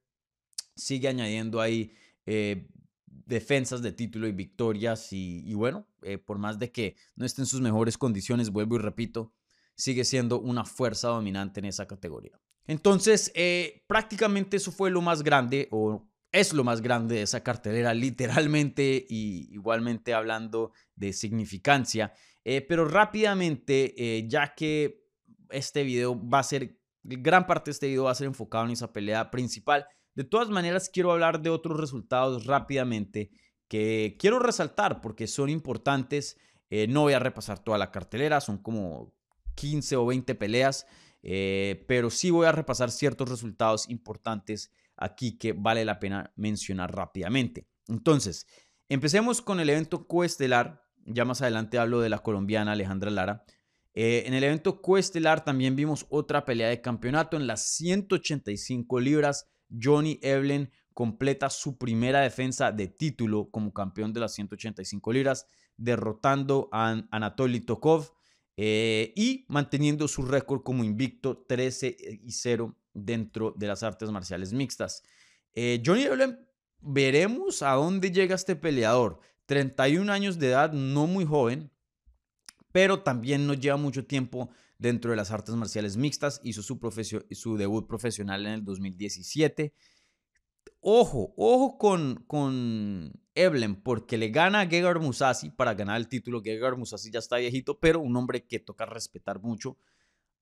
sigue 0.76 1.09
añadiendo 1.09 1.61
ahí 1.61 1.93
eh, 2.25 2.69
defensas 3.05 3.83
de 3.83 3.90
título 3.90 4.28
y 4.28 4.33
victorias 4.33 5.12
y, 5.12 5.52
bueno, 5.55 5.88
eh, 6.02 6.19
por 6.19 6.38
más 6.38 6.61
de 6.61 6.71
que 6.71 6.95
no 7.16 7.26
esté 7.26 7.43
en 7.43 7.47
sus 7.47 7.61
mejores 7.61 7.99
condiciones, 7.99 8.50
vuelvo 8.50 8.76
y 8.76 8.78
repito, 8.78 9.35
sigue 9.75 10.05
siendo 10.05 10.40
una 10.40 10.64
fuerza 10.64 11.09
dominante 11.09 11.59
en 11.59 11.66
esa 11.66 11.88
categoría. 11.88 12.40
Entonces, 12.69 13.33
eh, 13.35 13.83
prácticamente 13.88 14.57
eso 14.57 14.71
fue 14.71 14.90
lo 14.90 15.02
más 15.02 15.25
grande 15.25 15.69
es 16.33 16.52
lo 16.52 16.64
más 16.64 16.80
grande 16.80 17.16
de 17.16 17.23
esa 17.23 17.42
cartelera, 17.42 17.95
literalmente 17.95 19.06
y 19.09 19.49
igualmente 19.52 20.14
hablando 20.14 20.73
de 20.95 21.12
significancia. 21.12 22.12
Eh, 22.45 22.61
pero 22.61 22.87
rápidamente, 22.87 24.25
ya 24.28 24.54
que 24.54 25.04
este 25.50 25.83
video 25.83 26.21
va 26.28 26.40
a 26.40 26.45
ser, 26.45 26.78
gran 27.02 27.47
parte 27.47 27.71
de 27.71 27.73
este 27.73 27.88
video 27.88 28.04
va 28.04 28.12
a 28.12 28.16
ser 28.16 28.26
enfocado 28.26 28.64
en 28.66 28.73
esa 28.73 28.92
pelea 28.92 29.30
principal, 29.30 29.87
de 30.16 30.25
todas 30.25 30.49
maneras, 30.49 30.88
quiero 30.88 31.12
hablar 31.12 31.42
de 31.42 31.50
otros 31.50 31.78
resultados 31.78 32.47
rápidamente 32.47 33.30
que 33.68 34.16
quiero 34.18 34.38
resaltar 34.38 35.02
porque 35.02 35.26
son 35.26 35.50
importantes. 35.50 36.38
Eh, 36.71 36.87
no 36.88 37.02
voy 37.02 37.12
a 37.12 37.18
repasar 37.18 37.59
toda 37.59 37.76
la 37.76 37.90
cartelera, 37.90 38.40
son 38.40 38.56
como 38.56 39.14
15 39.56 39.97
o 39.97 40.06
20 40.06 40.35
peleas, 40.35 40.87
eh, 41.23 41.85
pero 41.87 42.09
sí 42.09 42.30
voy 42.30 42.47
a 42.47 42.52
repasar 42.52 42.90
ciertos 42.90 43.28
resultados 43.28 43.90
importantes 43.90 44.73
aquí 44.96 45.38
que 45.38 45.52
vale 45.52 45.84
la 45.84 45.98
pena 45.98 46.32
mencionar 46.36 46.94
rápidamente. 46.94 47.66
Entonces, 47.88 48.46
Empecemos 48.88 49.42
con 49.42 49.58
el 49.58 49.68
evento 49.68 50.06
coestelar. 50.06 50.84
Ya 51.06 51.24
más 51.24 51.42
adelante 51.42 51.78
hablo 51.78 52.00
de 52.00 52.08
la 52.08 52.20
colombiana 52.20 52.72
Alejandra 52.72 53.10
Lara. 53.10 53.44
Eh, 53.94 54.24
en 54.26 54.34
el 54.34 54.44
evento 54.44 54.80
coestelar 54.80 55.44
también 55.44 55.74
vimos 55.74 56.06
otra 56.08 56.44
pelea 56.44 56.68
de 56.68 56.80
campeonato 56.80 57.36
en 57.36 57.48
las 57.48 57.68
185 57.70 59.00
libras. 59.00 59.48
Johnny 59.68 60.20
Evelyn 60.22 60.70
completa 60.94 61.50
su 61.50 61.78
primera 61.78 62.20
defensa 62.20 62.70
de 62.70 62.86
título 62.86 63.50
como 63.50 63.72
campeón 63.72 64.12
de 64.12 64.20
las 64.20 64.34
185 64.34 65.12
libras, 65.12 65.46
derrotando 65.76 66.68
a 66.70 67.02
Anatoly 67.10 67.60
Tokov 67.60 68.12
eh, 68.56 69.12
y 69.16 69.46
manteniendo 69.48 70.06
su 70.06 70.22
récord 70.22 70.62
como 70.62 70.84
invicto 70.84 71.44
13 71.48 71.96
y 72.22 72.30
0 72.30 72.76
dentro 72.96 73.54
de 73.56 73.66
las 73.66 73.82
artes 73.82 74.10
marciales 74.10 74.52
mixtas. 74.52 75.02
Eh, 75.52 75.82
Johnny 75.84 76.02
Evelyn, 76.02 76.38
veremos 76.80 77.62
a 77.62 77.72
dónde 77.72 78.10
llega 78.10 78.34
este 78.34 78.56
peleador. 78.56 79.20
31 79.46 80.12
años 80.12 80.38
de 80.38 80.48
edad, 80.48 80.72
no 80.72 81.06
muy 81.06 81.24
joven, 81.24 81.70
pero 82.72 83.02
también 83.02 83.46
no 83.46 83.54
lleva 83.54 83.76
mucho 83.76 84.04
tiempo 84.04 84.50
dentro 84.78 85.10
de 85.10 85.16
las 85.16 85.30
artes 85.30 85.54
marciales 85.54 85.96
mixtas. 85.96 86.40
Hizo 86.42 86.62
su, 86.62 87.56
debut 87.56 87.86
profesional 87.86 88.46
en 88.46 88.52
el 88.52 88.64
2017. 88.64 89.72
Ojo, 90.80 91.32
ojo 91.36 91.78
con, 91.78 92.24
con 92.26 93.12
Evelyn, 93.34 93.76
porque 93.76 94.18
le 94.18 94.28
gana 94.28 94.60
a 94.60 94.66
Gegard 94.66 95.00
Musasi 95.00 95.50
para 95.50 95.74
ganar 95.74 95.96
el 95.96 96.08
título. 96.08 96.42
Gegard 96.42 96.76
Musasi 96.76 97.10
ya 97.10 97.18
está 97.18 97.36
viejito, 97.36 97.78
pero 97.78 98.00
un 98.00 98.16
hombre 98.16 98.44
que 98.44 98.58
toca 98.58 98.84
respetar 98.84 99.40
mucho. 99.40 99.78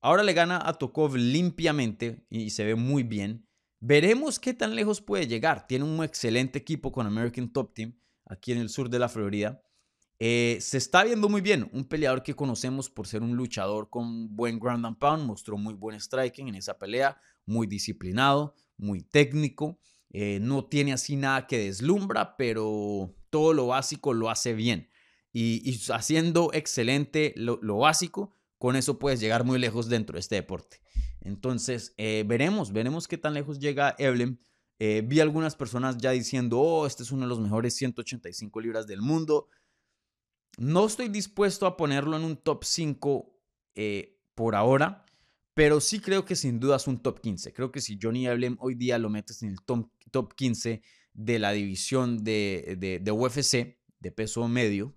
Ahora 0.05 0.23
le 0.23 0.35
gana 0.35 0.61
a 0.63 0.75
Tokov 0.75 1.17
limpiamente 1.17 2.27
y 2.29 2.51
se 2.51 2.63
ve 2.63 2.75
muy 2.75 3.05
bien. 3.05 3.49
Veremos 3.81 4.39
qué 4.39 4.53
tan 4.53 4.75
lejos 4.75 5.01
puede 5.01 5.27
llegar. 5.27 5.67
Tiene 5.67 5.87
un 5.87 6.05
excelente 6.05 6.59
equipo 6.59 6.93
con 6.93 7.07
American 7.07 7.51
Top 7.51 7.73
Team 7.73 7.99
aquí 8.27 8.53
en 8.53 8.59
el 8.59 8.69
sur 8.69 8.91
de 8.91 8.99
la 8.99 9.09
Florida. 9.09 9.63
Eh, 10.19 10.59
se 10.61 10.77
está 10.77 11.05
viendo 11.05 11.31
muy 11.31 11.41
bien, 11.41 11.71
un 11.73 11.87
peleador 11.87 12.23
que 12.23 12.37
conocemos 12.37 12.91
por 12.91 13.07
ser 13.07 13.23
un 13.23 13.35
luchador 13.35 13.89
con 13.89 14.37
buen 14.37 14.61
ground 14.61 14.85
and 14.85 14.99
pound, 14.99 15.25
mostró 15.25 15.57
muy 15.57 15.73
buen 15.73 15.99
striking 15.99 16.49
en 16.49 16.57
esa 16.57 16.79
pelea, 16.79 17.19
muy 17.47 17.67
disciplinado, 17.67 18.55
muy 18.77 19.01
técnico, 19.01 19.79
eh, 20.11 20.39
no 20.39 20.67
tiene 20.67 20.93
así 20.93 21.17
nada 21.17 21.47
que 21.47 21.57
deslumbra, 21.61 22.37
pero 22.37 23.17
todo 23.31 23.55
lo 23.55 23.69
básico 23.69 24.13
lo 24.13 24.29
hace 24.29 24.53
bien. 24.53 24.91
Y, 25.33 25.81
haciendo 25.91 26.51
excelente 26.53 27.33
lo, 27.37 27.79
básico, 27.79 28.37
con 28.65 28.77
eso 28.77 28.99
puedes 28.99 29.21
llegar 29.21 29.45
muy 29.45 29.59
lejos 29.59 29.91
dentro 29.91 30.15
de 30.15 30.21
este 30.21 30.37
deporte. 30.37 30.81
Entonces, 31.21 31.93
eh, 31.99 32.25
veremos, 32.27 32.73
veremos 32.73 33.07
qué 33.07 33.19
tan 33.19 33.35
lejos 33.35 33.59
llega 33.59 33.95
Evelyn. 33.99 34.41
vi 34.79 35.21
algunas 35.21 35.55
personas 35.55 35.99
ya 35.99 36.13
diciendo, 36.13 36.59
oh, 36.59 36.87
este 36.87 37.03
es 37.03 37.13
uno 37.13 37.25
de 37.25 37.29
los 37.29 37.41
mejores 37.41 37.75
185 37.77 38.61
libras 38.63 38.87
del 38.87 39.03
mundo. 39.03 39.49
No 40.57 40.87
estoy 40.87 41.09
dispuesto 41.09 41.67
a 41.67 41.77
ponerlo 41.77 42.17
en 42.17 42.25
un 42.25 42.39
top 42.39 42.65
5 42.65 43.39
eh, 43.75 44.19
por 44.35 44.55
ahora, 44.55 45.05
pero 45.53 45.79
sí 45.79 46.01
creo 46.01 46.25
que 46.25 46.35
sin 46.35 46.59
duda 46.59 46.77
es 46.77 46.87
un 46.87 47.03
top 47.03 47.21
15. 47.21 47.53
Creo 47.53 47.71
que 47.71 47.83
si 47.83 47.99
Johnny 48.01 48.27
Eblem 48.27 48.57
hoy 48.61 48.77
día 48.77 48.99
lo 48.99 49.11
metes 49.11 49.43
en 49.43 49.51
el 49.51 49.61
top, 49.61 49.91
top 50.11 50.33
15 50.33 50.81
de 51.13 51.39
la 51.39 51.53
división 51.53 52.25
de, 52.25 53.01
de, 53.03 53.13
UFC, 53.13 53.77
de 54.01 54.11
peso 54.11 54.49
medio, 54.49 54.95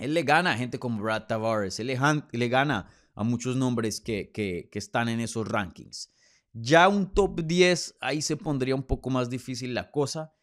él 0.00 0.14
le 0.14 0.22
gana 0.22 0.52
a 0.52 0.56
gente 0.56 0.78
como 0.78 1.02
Brad 1.02 1.26
Tavares, 1.26 1.78
él 1.78 1.86
le, 1.88 2.48
gana 2.48 2.90
a 3.14 3.22
muchos 3.22 3.56
nombres 3.56 4.00
que, 4.00 4.30
que, 4.32 4.68
están 4.72 5.08
en 5.08 5.20
esos 5.20 5.46
rankings. 5.46 6.10
Ya 6.52 6.88
un 6.88 7.12
top 7.12 7.42
10, 7.44 7.96
ahí 8.00 8.22
se 8.22 8.36
pondría 8.36 8.74
un 8.74 8.82
poco 8.82 9.10
más 9.10 9.30
difícil 9.30 9.74
la 9.74 9.90
cosa. 9.90 10.34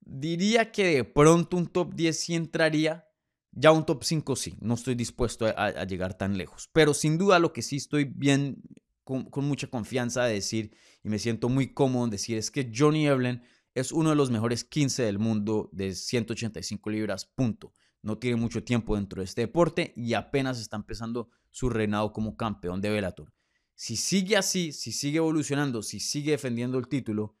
Diría 0.00 0.72
que 0.72 0.84
de 0.96 1.04
pronto 1.04 1.56
un 1.56 1.66
top 1.66 1.94
10 1.94 2.18
sí 2.18 2.34
entraría, 2.34 3.08
ya 3.52 3.72
un 3.72 3.86
top 3.86 4.04
5 4.04 4.36
sí, 4.36 4.56
no 4.60 4.74
estoy 4.74 4.94
dispuesto 4.94 5.46
a, 5.46 5.84
llegar 5.84 6.14
tan 6.14 6.36
lejos. 6.36 6.68
Pero 6.72 6.92
sin 6.92 7.16
duda 7.16 7.38
lo 7.38 7.52
que 7.52 7.62
sí 7.62 7.76
estoy 7.76 8.04
bien, 8.04 8.62
con, 9.04 9.30
mucha 9.44 9.68
confianza 9.68 10.24
de 10.24 10.34
decir, 10.34 10.76
y 11.02 11.08
me 11.08 11.18
siento 11.18 11.48
muy 11.48 11.72
cómodo 11.72 12.04
en 12.04 12.10
decir, 12.10 12.36
es 12.36 12.50
que 12.50 12.70
Johnny 12.74 13.06
Evelyn 13.06 13.42
es 13.74 13.92
uno 13.92 14.10
de 14.10 14.16
los 14.16 14.30
mejores 14.30 14.64
15 14.64 15.02
del 15.02 15.18
mundo 15.18 15.70
de 15.72 15.94
185 15.94 16.90
libras, 16.90 17.24
punto. 17.26 17.72
No 18.06 18.18
tiene 18.18 18.36
mucho 18.36 18.62
tiempo 18.62 18.94
dentro 18.94 19.20
de 19.20 19.24
este 19.24 19.40
deporte 19.40 19.92
y 19.96 20.14
apenas 20.14 20.60
está 20.60 20.76
empezando 20.76 21.28
su 21.50 21.68
reinado 21.68 22.12
como 22.12 22.36
campeón 22.36 22.80
de 22.80 22.90
Bellator. 22.90 23.32
Si 23.74 23.96
sigue 23.96 24.36
así, 24.36 24.70
si 24.70 24.92
sigue 24.92 25.16
evolucionando, 25.16 25.82
si 25.82 25.98
sigue 25.98 26.30
defendiendo 26.30 26.78
el 26.78 26.86
título, 26.86 27.36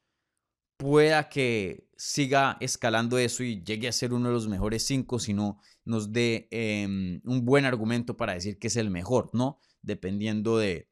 pueda 0.76 1.28
que 1.28 1.88
siga 1.96 2.56
escalando 2.58 3.16
eso 3.16 3.44
y 3.44 3.62
llegue 3.62 3.86
a 3.86 3.92
ser 3.92 4.12
uno 4.12 4.26
de 4.26 4.34
los 4.34 4.48
mejores 4.48 4.82
cinco, 4.82 5.20
si 5.20 5.34
no 5.34 5.60
nos 5.84 6.12
dé 6.12 6.48
em, 6.50 7.20
un 7.24 7.44
buen 7.44 7.64
argumento 7.64 8.16
para 8.16 8.34
decir 8.34 8.58
que 8.58 8.66
es 8.66 8.74
el 8.74 8.90
mejor, 8.90 9.30
¿no? 9.34 9.60
Dependiendo 9.82 10.58
de, 10.58 10.90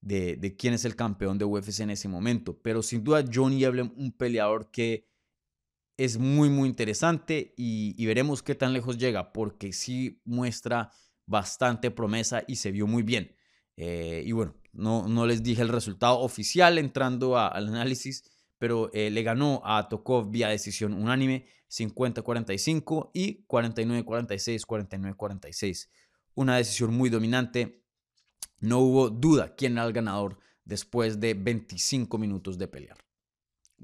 de, 0.00 0.56
quién 0.58 0.74
es 0.74 0.84
el 0.84 0.96
campeón 0.96 1.38
de 1.38 1.44
UFC 1.44 1.78
en 1.78 1.90
ese 1.90 2.08
momento. 2.08 2.58
Pero 2.60 2.82
sin 2.82 3.04
duda 3.04 3.24
Johnny 3.32 3.62
Eblem, 3.62 3.92
un 3.96 4.10
peleador 4.10 4.72
que 4.72 5.06
es 5.96 6.18
muy, 6.18 6.48
muy 6.48 6.68
interesante 6.68 7.54
y, 7.56 8.04
veremos 8.06 8.42
qué 8.42 8.54
tan 8.54 8.72
lejos 8.72 8.98
llega, 8.98 9.32
porque 9.32 9.72
sí 9.72 10.20
muestra 10.24 10.90
bastante 11.26 11.90
promesa 11.90 12.42
y 12.46 12.56
se 12.56 12.70
vio 12.70 12.86
muy 12.86 13.02
bien. 13.02 13.36
Eh, 13.76 14.22
y 14.26 14.32
bueno, 14.32 14.54
no, 14.72 15.06
no 15.08 15.26
les 15.26 15.42
dije 15.42 15.62
el 15.62 15.68
resultado 15.68 16.20
oficial 16.20 16.78
entrando 16.78 17.38
al 17.38 17.68
análisis, 17.68 18.24
pero 18.58 18.90
eh, 18.92 19.10
le 19.10 19.22
ganó 19.22 19.60
a 19.64 19.88
Tokov 19.88 20.30
vía 20.30 20.48
decisión 20.48 20.94
unánime 20.94 21.46
50-45 21.68 23.10
y 23.12 23.44
49-46, 23.46 24.66
49-46. 24.66 25.88
Una 26.34 26.56
decisión 26.56 26.94
muy 26.94 27.10
dominante. 27.10 27.82
No 28.60 28.78
hubo 28.78 29.10
duda 29.10 29.54
quién 29.56 29.72
era 29.72 29.84
el 29.84 29.92
ganador 29.92 30.38
después 30.64 31.18
de 31.18 31.34
25 31.34 32.18
minutos 32.18 32.58
de 32.58 32.68
pelear. 32.68 32.98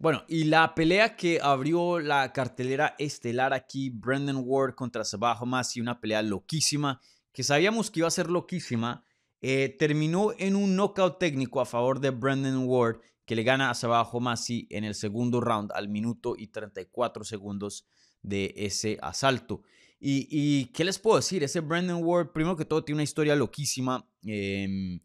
Bueno, 0.01 0.23
y 0.29 0.45
la 0.45 0.77
pelea 0.77 1.17
que 1.17 1.41
abrió 1.43 1.99
la 1.99 2.33
cartelera 2.33 2.95
estelar 3.01 3.53
aquí, 3.53 3.91
Brendan 3.91 4.43
Ward 4.45 4.77
contra 4.77 5.05
Sabah 5.05 5.41
y 5.75 5.81
una 5.81 6.01
pelea 6.01 6.23
loquísima, 6.23 7.01
que 7.33 7.43
sabíamos 7.43 7.91
que 7.91 7.99
iba 7.99 8.07
a 8.07 8.13
ser 8.13 8.31
loquísima, 8.31 9.05
eh, 9.41 9.75
terminó 9.77 10.31
en 10.39 10.55
un 10.55 10.77
knockout 10.77 11.19
técnico 11.19 11.61
a 11.61 11.67
favor 11.67 11.99
de 11.99 12.11
Brendan 12.11 12.69
Ward 12.69 13.01
que 13.27 13.35
le 13.35 13.43
gana 13.43 13.71
a 13.71 13.75
Sabah 13.75 14.09
Masi 14.21 14.69
en 14.71 14.85
el 14.85 14.95
segundo 14.95 15.41
round 15.41 15.73
al 15.75 15.89
minuto 15.89 16.37
y 16.39 16.47
34 16.47 17.25
segundos 17.25 17.85
de 18.23 18.55
ese 18.57 18.99
asalto. 19.03 19.63
Y, 19.99 20.67
qué 20.67 20.85
les 20.85 21.01
puedo 21.01 21.17
decir, 21.17 21.43
ese 21.43 21.59
Brandon 21.59 22.05
Ward, 22.05 22.31
primero 22.31 22.57
que 22.57 22.65
todo, 22.65 22.85
tiene 22.85 22.99
una 22.99 23.03
historia 23.03 23.35
loquísima. 23.35 24.09
Em, 24.23 25.01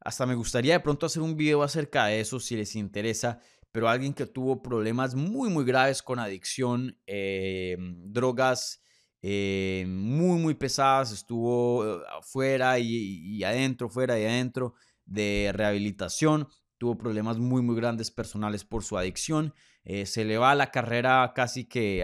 hasta 0.00 0.26
me 0.26 0.34
gustaría 0.34 0.74
de 0.74 0.80
pronto 0.80 1.06
hacer 1.06 1.22
un 1.22 1.36
video 1.36 1.62
acerca 1.62 2.06
de 2.06 2.20
eso 2.20 2.38
si 2.38 2.54
les 2.54 2.76
interesa, 2.76 3.40
pero 3.76 3.90
alguien 3.90 4.14
que 4.14 4.24
tuvo 4.24 4.62
problemas 4.62 5.14
muy, 5.14 5.50
muy 5.50 5.62
graves 5.62 6.02
con 6.02 6.18
adicción, 6.18 6.98
em, 7.04 8.10
drogas 8.10 8.82
em, 9.20 9.94
muy, 9.94 10.40
muy 10.40 10.54
pesadas, 10.54 11.12
estuvo 11.12 11.84
eh, 11.84 12.02
afuera 12.18 12.78
y, 12.78 13.44
adentro, 13.44 13.90
fuera 13.90 14.18
y 14.18 14.24
adentro 14.24 14.72
de 15.04 15.50
rehabilitación 15.52 16.48
tuvo 16.78 16.96
problemas 16.96 17.36
muy, 17.36 17.60
muy 17.60 17.76
grandes 17.76 18.10
personales 18.10 18.64
por 18.64 18.82
su 18.82 18.96
adicción. 18.96 19.52
Eh, 19.84 20.06
se 20.06 20.24
le 20.24 20.38
va 20.38 20.54
la 20.54 20.70
carrera 20.70 21.30
casi 21.34 21.66
que 21.66 22.02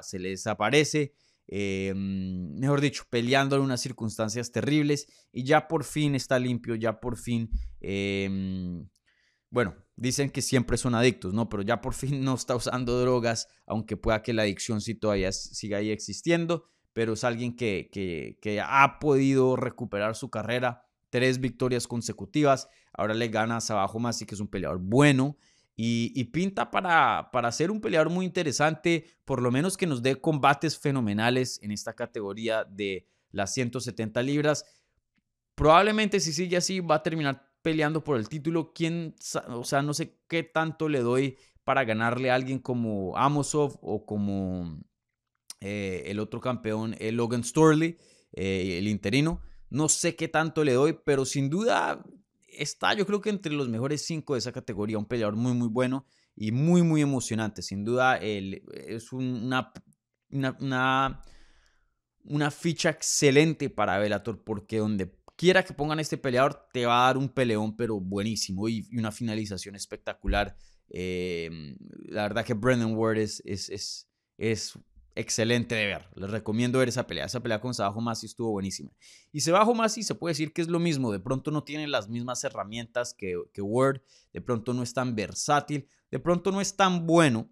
se 0.00 0.18
le 0.18 0.30
desaparece. 0.30 1.12
Eh, 1.46 1.92
mejor 1.94 2.80
dicho, 2.80 3.04
peleando 3.10 3.56
en 3.56 3.62
unas 3.62 3.82
circunstancias 3.82 4.50
terribles 4.50 5.08
y 5.30 5.44
ya 5.44 5.68
por 5.68 5.84
fin 5.84 6.14
está 6.14 6.38
limpio, 6.38 6.74
ya 6.74 7.00
por 7.00 7.18
fin, 7.18 7.50
em, 7.80 8.88
bueno, 9.50 9.76
dicen 10.02 10.30
que 10.30 10.42
siempre 10.42 10.76
son 10.76 10.96
adictos, 10.96 11.32
¿no? 11.32 11.48
Pero 11.48 11.62
ya 11.62 11.80
por 11.80 11.94
fin 11.94 12.20
no 12.24 12.34
está 12.34 12.56
usando 12.56 13.00
drogas, 13.00 13.48
aunque 13.66 13.96
pueda 13.96 14.22
que 14.22 14.32
la 14.32 14.42
adicción 14.42 14.80
sí 14.80 14.94
todavía 14.94 15.30
siga 15.30 15.78
ahí 15.78 15.90
existiendo, 15.90 16.64
pero 16.92 17.12
es 17.12 17.24
alguien 17.24 17.54
que, 17.56 17.88
que, 18.42 18.60
ha 18.60 18.98
podido 18.98 19.56
recuperar 19.56 20.16
su 20.16 20.28
carrera 20.28 20.82
tres 21.08 21.40
victorias 21.40 21.86
consecutivas. 21.86 22.68
Ahora 22.92 23.14
le 23.14 23.28
gana 23.28 23.58
a 23.58 23.60
Sabajo 23.60 23.98
Masi, 23.98 24.26
que 24.26 24.34
es 24.34 24.40
un 24.40 24.48
peleador 24.48 24.78
bueno. 24.78 25.36
Y, 25.74 26.24
pinta 26.24 26.70
para, 26.70 27.30
para 27.32 27.50
ser 27.50 27.70
un 27.70 27.80
peleador 27.80 28.10
muy 28.10 28.26
interesante, 28.26 29.06
por 29.24 29.40
lo 29.40 29.50
menos 29.50 29.76
que 29.76 29.86
nos 29.86 30.02
dé 30.02 30.20
combates 30.20 30.78
fenomenales 30.78 31.58
en 31.62 31.70
esta 31.70 31.94
categoría 31.94 32.64
de 32.64 33.06
las 33.30 33.54
170 33.54 34.22
libras. 34.22 34.64
Probablemente 35.54 36.20
si 36.20 36.32
sigue 36.32 36.58
así 36.58 36.80
va 36.80 36.96
a 36.96 37.02
terminar 37.02 37.51
peleando 37.62 38.04
por 38.04 38.18
el 38.18 38.28
título. 38.28 38.72
¿Quién, 38.74 39.14
o 39.48 39.64
sea, 39.64 39.82
no 39.82 39.94
sé 39.94 40.18
qué 40.28 40.42
tanto 40.42 40.88
le 40.88 41.00
doy 41.00 41.38
para 41.64 41.84
ganarle 41.84 42.30
a 42.30 42.34
alguien 42.34 42.58
como 42.58 43.16
Amosov 43.16 43.78
o 43.82 44.04
como 44.04 44.80
eh, 45.60 46.02
el 46.06 46.18
otro 46.18 46.40
campeón, 46.40 46.96
el 46.98 47.16
Logan 47.16 47.44
Storley, 47.44 47.96
eh, 48.32 48.78
el 48.78 48.88
interino. 48.88 49.40
No 49.70 49.88
sé 49.88 50.16
qué 50.16 50.28
tanto 50.28 50.64
le 50.64 50.72
doy, 50.72 50.98
pero 51.04 51.24
sin 51.24 51.48
duda 51.48 52.04
está 52.48 52.94
yo 52.94 53.06
creo 53.06 53.20
que 53.20 53.30
entre 53.30 53.52
los 53.52 53.68
mejores 53.68 54.04
cinco 54.04 54.34
de 54.34 54.40
esa 54.40 54.52
categoría. 54.52 54.98
Un 54.98 55.06
peleador 55.06 55.36
muy, 55.36 55.52
muy 55.52 55.68
bueno 55.68 56.04
y 56.34 56.52
muy, 56.52 56.82
muy 56.82 57.00
emocionante. 57.00 57.62
Sin 57.62 57.84
duda 57.84 58.16
es 58.16 59.12
una, 59.12 59.72
una, 60.30 61.22
una, 62.24 62.50
ficha 62.50 62.90
excelente 62.90 63.70
para 63.70 63.98
Bellator 63.98 64.42
porque 64.42 64.78
donde 64.78 65.14
quiera 65.36 65.64
que 65.64 65.74
pongan 65.74 66.00
este 66.00 66.18
peleador 66.18 66.68
te 66.72 66.86
va 66.86 67.02
a 67.02 67.06
dar 67.06 67.18
un 67.18 67.28
peleón 67.28 67.76
pero 67.76 68.00
buenísimo 68.00 68.68
y, 68.68 68.88
una 68.96 69.12
finalización 69.12 69.74
espectacular. 69.74 70.56
Em, 70.88 71.76
la 72.06 72.22
verdad 72.22 72.44
que 72.44 72.54
Brendan 72.54 72.94
Ward 72.94 73.18
es, 73.18 73.42
es, 73.44 74.08
es, 74.38 74.78
excelente 75.14 75.74
de 75.74 75.86
ver. 75.86 76.08
Les 76.14 76.30
recomiendo 76.30 76.78
ver 76.78 76.88
esa 76.88 77.06
pelea. 77.06 77.26
Esa 77.26 77.40
pelea 77.40 77.60
con 77.60 77.74
Sabajo 77.74 78.00
Masi 78.00 78.24
estuvo 78.24 78.50
buenísima. 78.50 78.90
Y 79.30 79.40
Sabajo 79.40 79.74
Masi 79.74 80.02
se 80.02 80.14
puede 80.14 80.32
decir 80.32 80.54
que 80.54 80.62
es 80.62 80.68
lo 80.68 80.78
mismo. 80.78 81.12
De 81.12 81.20
pronto 81.20 81.50
no 81.50 81.64
tiene 81.64 81.86
las 81.86 82.08
mismas 82.08 82.42
herramientas 82.44 83.12
que, 83.12 83.36
que 83.52 83.60
Ward. 83.60 84.00
De 84.32 84.40
pronto 84.40 84.72
no 84.72 84.82
es 84.82 84.94
tan 84.94 85.14
versátil. 85.14 85.86
De 86.10 86.18
pronto 86.18 86.50
no 86.50 86.62
es 86.62 86.76
tan 86.76 87.06
bueno 87.06 87.50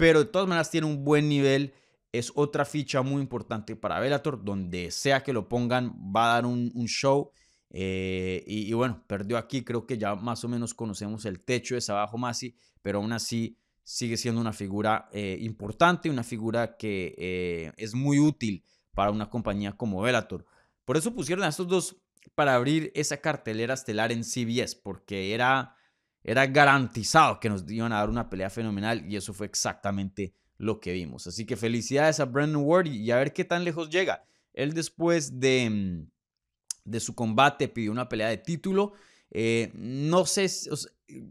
pero 0.00 0.20
de 0.20 0.24
todas 0.24 0.48
maneras 0.48 0.70
tiene 0.70 0.86
un 0.86 1.04
buen 1.04 1.28
nivel. 1.28 1.74
Es 2.12 2.32
otra 2.34 2.64
ficha 2.64 3.02
muy 3.02 3.22
importante 3.22 3.76
para 3.76 4.00
Bellator, 4.00 4.42
donde 4.44 4.90
sea 4.90 5.22
que 5.22 5.32
lo 5.32 5.48
pongan, 5.48 5.92
va 6.14 6.30
a 6.30 6.34
dar 6.34 6.46
un, 6.46 6.70
show. 6.86 7.32
Eh, 7.70 8.42
y, 8.46 8.72
bueno, 8.72 9.04
perdió 9.06 9.38
aquí, 9.38 9.62
creo 9.62 9.86
que 9.86 9.96
ya 9.96 10.16
más 10.16 10.44
o 10.44 10.48
menos 10.48 10.74
conocemos 10.74 11.24
el 11.24 11.40
techo 11.40 11.76
de 11.76 11.80
Sabajo 11.80 12.18
Masi, 12.18 12.56
pero 12.82 12.98
aún 12.98 13.12
así 13.12 13.56
sigue 13.84 14.16
siendo 14.16 14.40
una 14.40 14.52
figura 14.52 15.08
eh, 15.12 15.38
importante, 15.40 16.10
una 16.10 16.24
figura 16.24 16.76
que 16.76 17.14
eh, 17.16 17.72
es 17.76 17.94
muy 17.94 18.18
útil 18.18 18.64
para 18.92 19.10
una 19.10 19.30
compañía 19.30 19.76
como 19.76 20.02
Bellator. 20.02 20.44
Por 20.84 20.96
eso 20.96 21.14
pusieron 21.14 21.44
a 21.44 21.48
estos 21.48 21.68
dos 21.68 21.96
para 22.34 22.54
abrir 22.54 22.90
esa 22.94 23.18
cartelera 23.18 23.74
estelar 23.74 24.10
en 24.10 24.24
CBS, 24.24 24.76
porque 24.82 25.32
era 25.32 25.76
era 26.22 26.46
garantizado 26.46 27.40
que 27.40 27.48
nos 27.48 27.68
iban 27.70 27.92
a 27.92 27.96
dar 27.96 28.10
una 28.10 28.28
pelea 28.28 28.50
fenomenal 28.50 29.04
y 29.10 29.16
eso 29.16 29.32
fue 29.32 29.46
exactamente 29.46 30.34
lo 30.60 30.78
que 30.78 30.92
vimos. 30.92 31.26
Así 31.26 31.46
que 31.46 31.56
felicidades 31.56 32.20
a 32.20 32.26
Brandon 32.26 32.62
Ward 32.62 32.86
y 32.86 33.10
a 33.10 33.16
ver 33.16 33.32
qué 33.32 33.44
tan 33.46 33.64
lejos 33.64 33.88
llega. 33.88 34.24
Él 34.52 34.74
después 34.74 35.40
de, 35.40 35.70
mm, 35.70 36.10
de 36.84 37.00
su 37.00 37.14
combate 37.14 37.66
pidió 37.68 37.90
una 37.90 38.10
pelea 38.10 38.28
de 38.28 38.36
título. 38.36 38.92
Eh, 39.30 39.70
no 39.74 40.26
sé, 40.26 40.50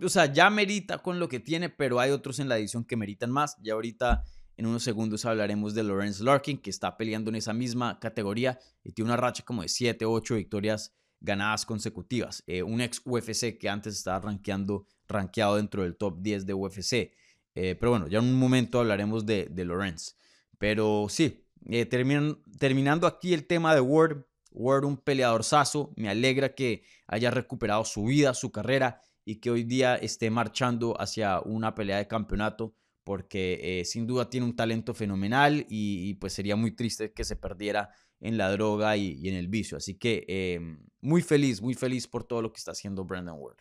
o 0.01 0.09
sea, 0.09 0.33
ya 0.33 0.49
merita 0.49 0.97
con 0.97 1.19
lo 1.19 1.29
que 1.29 1.39
tiene, 1.39 1.69
pero 1.69 1.99
hay 1.99 2.09
otros 2.09 2.39
en 2.39 2.49
la 2.49 2.57
edición 2.57 2.83
que 2.83 2.95
meritan 2.95 3.29
más. 3.29 3.55
Ya 3.61 3.73
ahorita 3.73 4.23
en 4.57 4.65
unos 4.65 4.81
segundos 4.81 5.23
hablaremos 5.25 5.75
de 5.75 5.83
Lawrence 5.83 6.23
Larkin, 6.23 6.57
que 6.57 6.71
está 6.71 6.97
peleando 6.97 7.29
en 7.29 7.35
esa 7.35 7.53
misma 7.53 7.99
categoría 7.99 8.57
y 8.83 8.93
tiene 8.93 9.11
una 9.11 9.17
racha 9.17 9.43
como 9.45 9.61
de 9.61 9.69
7, 9.69 10.05
8 10.05 10.35
victorias 10.35 10.91
ganadas 11.21 11.67
consecutivas. 11.67 12.43
Eh, 12.47 12.63
un 12.63 12.81
ex 12.81 12.99
UFC 13.05 13.59
que 13.59 13.69
antes 13.69 13.95
estaba 13.95 14.21
rankeando, 14.21 14.87
rankeado 15.07 15.57
dentro 15.57 15.83
del 15.83 15.97
top 15.97 16.17
10 16.19 16.47
de 16.47 16.53
UFC. 16.55 17.11
Eh, 17.55 17.75
pero 17.79 17.91
bueno, 17.91 18.07
ya 18.07 18.19
en 18.19 18.25
un 18.25 18.39
momento 18.39 18.79
hablaremos 18.79 19.25
de, 19.25 19.47
de 19.49 19.65
Lorenz. 19.65 20.15
Pero 20.57 21.07
sí, 21.09 21.45
eh, 21.69 21.85
terminando 21.85 23.07
aquí 23.07 23.33
el 23.33 23.45
tema 23.45 23.73
de 23.73 23.81
Ward. 23.81 24.25
Ward, 24.51 24.85
un 24.85 24.97
peleador 24.97 25.43
saso. 25.43 25.93
Me 25.95 26.09
alegra 26.09 26.55
que 26.55 26.83
haya 27.07 27.31
recuperado 27.31 27.85
su 27.85 28.05
vida, 28.05 28.33
su 28.33 28.51
carrera 28.51 29.01
y 29.25 29.35
que 29.35 29.51
hoy 29.51 29.63
día 29.63 29.95
esté 29.95 30.29
marchando 30.31 30.99
hacia 30.99 31.39
una 31.41 31.75
pelea 31.75 31.97
de 31.97 32.07
campeonato 32.07 32.73
porque 33.03 33.83
sin 33.85 34.05
duda 34.05 34.29
tiene 34.29 34.45
un 34.45 34.55
talento 34.55 34.93
fenomenal 34.93 35.65
y, 35.69 36.13
pues 36.15 36.33
sería 36.33 36.55
muy 36.55 36.71
triste 36.71 37.11
que 37.11 37.23
se 37.23 37.35
perdiera 37.35 37.89
en 38.19 38.37
la 38.37 38.51
droga 38.51 38.97
y, 38.97 39.27
en 39.27 39.35
el 39.35 39.47
vicio. 39.47 39.77
Así 39.77 39.95
que 39.95 40.25
em, 40.27 40.79
muy 41.01 41.21
feliz, 41.21 41.61
muy 41.61 41.73
feliz 41.73 42.07
por 42.07 42.23
todo 42.23 42.41
lo 42.41 42.51
que 42.51 42.57
está 42.57 42.71
haciendo 42.71 43.05
Brandon 43.05 43.37
Ward. 43.39 43.57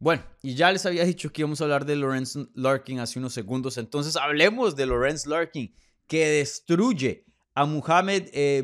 Bueno, 0.00 0.22
y 0.42 0.54
ya 0.54 0.70
les 0.70 0.86
había 0.86 1.04
dicho 1.04 1.32
que 1.32 1.42
íbamos 1.42 1.60
a 1.60 1.64
hablar 1.64 1.84
de 1.84 1.96
Lawrence 1.96 2.46
Larkin 2.54 3.00
hace 3.00 3.18
unos 3.18 3.34
segundos, 3.34 3.78
entonces 3.78 4.16
hablemos 4.16 4.76
de 4.76 4.86
Lawrence 4.86 5.28
Larkin, 5.28 5.74
que 6.06 6.26
destruye 6.28 7.24
a 7.54 7.64
Muhammad 7.64 8.22
eh, 8.32 8.62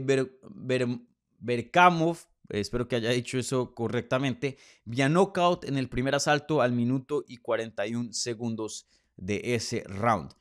Berkamov, 1.41 2.19
espero 2.49 2.87
que 2.87 2.97
haya 2.97 3.11
dicho 3.11 3.37
eso 3.37 3.75
correctamente, 3.75 4.59
vía 4.85 5.09
knockout 5.09 5.65
en 5.65 5.77
el 5.77 5.89
primer 5.89 6.15
asalto 6.15 6.63
al 6.63 6.73
minuto 6.73 7.25
y 7.27 7.39
41 7.39 8.13
segundos 8.13 8.87
de 9.17 9.55
ese 9.55 9.83
round. 9.89 10.33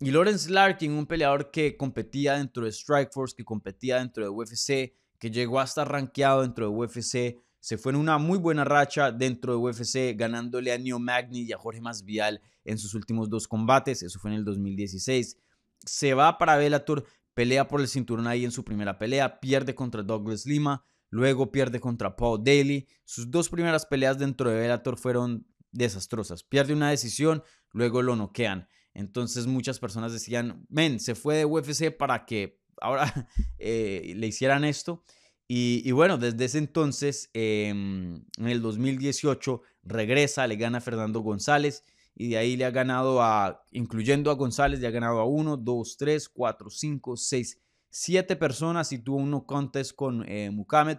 Y 0.00 0.10
Lawrence 0.10 0.50
Larkin, 0.50 0.92
un 0.92 1.06
peleador 1.06 1.50
que 1.50 1.76
competía 1.76 2.38
dentro 2.38 2.64
de 2.64 2.72
Strikeforce, 2.72 3.36
que 3.36 3.44
competía 3.44 3.98
dentro 3.98 4.24
de 4.24 4.30
UFC, 4.30 4.96
que 5.18 5.30
llegó 5.30 5.60
a 5.60 5.64
estar 5.64 5.88
rankeado 5.88 6.42
dentro 6.42 6.68
de 6.68 6.74
UFC, 6.74 7.36
se 7.60 7.76
fue 7.78 7.92
en 7.92 7.96
una 7.96 8.18
muy 8.18 8.38
buena 8.38 8.64
racha 8.64 9.12
dentro 9.12 9.52
de 9.52 9.58
UFC, 9.58 10.18
ganándole 10.18 10.72
a 10.72 10.78
Neo 10.78 10.98
Magni 10.98 11.42
y 11.42 11.52
a 11.52 11.58
Jorge 11.58 11.80
Masvidal 11.80 12.40
en 12.64 12.78
sus 12.78 12.94
últimos 12.94 13.28
dos 13.28 13.46
combates, 13.46 14.02
eso 14.02 14.18
fue 14.18 14.30
en 14.30 14.38
el 14.38 14.44
2016. 14.44 15.38
Se 15.84 16.14
va 16.14 16.38
para 16.38 16.56
Bellator, 16.56 17.04
pelea 17.34 17.68
por 17.68 17.80
el 17.80 17.88
cinturón 17.88 18.26
ahí 18.26 18.44
en 18.44 18.50
su 18.50 18.64
primera 18.64 18.98
pelea, 18.98 19.40
pierde 19.40 19.74
contra 19.74 20.02
Douglas 20.02 20.46
Lima, 20.46 20.84
luego 21.10 21.52
pierde 21.52 21.80
contra 21.80 22.16
Paul 22.16 22.42
Daly. 22.42 22.88
Sus 23.04 23.30
dos 23.30 23.48
primeras 23.48 23.86
peleas 23.86 24.18
dentro 24.18 24.50
de 24.50 24.58
Bellator 24.58 24.96
fueron 24.96 25.46
desastrosas. 25.72 26.42
Pierde 26.42 26.72
una 26.72 26.90
decisión, 26.90 27.42
luego 27.72 28.02
lo 28.02 28.16
noquean. 28.16 28.68
Entonces 28.94 29.46
muchas 29.46 29.78
personas 29.78 30.12
decían, 30.12 30.66
men, 30.68 30.98
se 30.98 31.14
fue 31.14 31.36
de 31.36 31.44
UFC 31.44 31.96
para 31.96 32.24
que 32.26 32.60
ahora 32.80 33.28
eh, 33.58 34.14
le 34.16 34.26
hicieran 34.26 34.64
esto. 34.64 35.04
Y, 35.52 35.90
bueno, 35.90 36.16
desde 36.16 36.44
ese 36.44 36.58
entonces, 36.58 37.28
em, 37.34 38.24
en 38.38 38.46
el 38.46 38.62
2018, 38.62 39.62
regresa, 39.82 40.46
le 40.46 40.54
gana 40.54 40.80
Fernando 40.80 41.22
González 41.22 41.82
y 42.14 42.28
de 42.28 42.38
ahí 42.38 42.56
le 42.56 42.66
ha 42.66 42.70
ganado 42.70 43.20
a, 43.20 43.64
incluyendo 43.72 44.30
a 44.30 44.34
González, 44.34 44.78
le 44.78 44.86
ha 44.86 44.92
ganado 44.92 45.18
a 45.18 45.24
1, 45.24 45.56
2, 45.56 45.96
3, 45.96 46.28
4, 46.28 46.70
5, 46.70 47.16
6, 47.16 47.58
7 47.90 48.36
personas 48.36 48.92
y 48.92 49.00
tuvo 49.00 49.16
uno 49.16 49.44
contest 49.44 49.96
con 49.96 50.24
eh, 50.28 50.52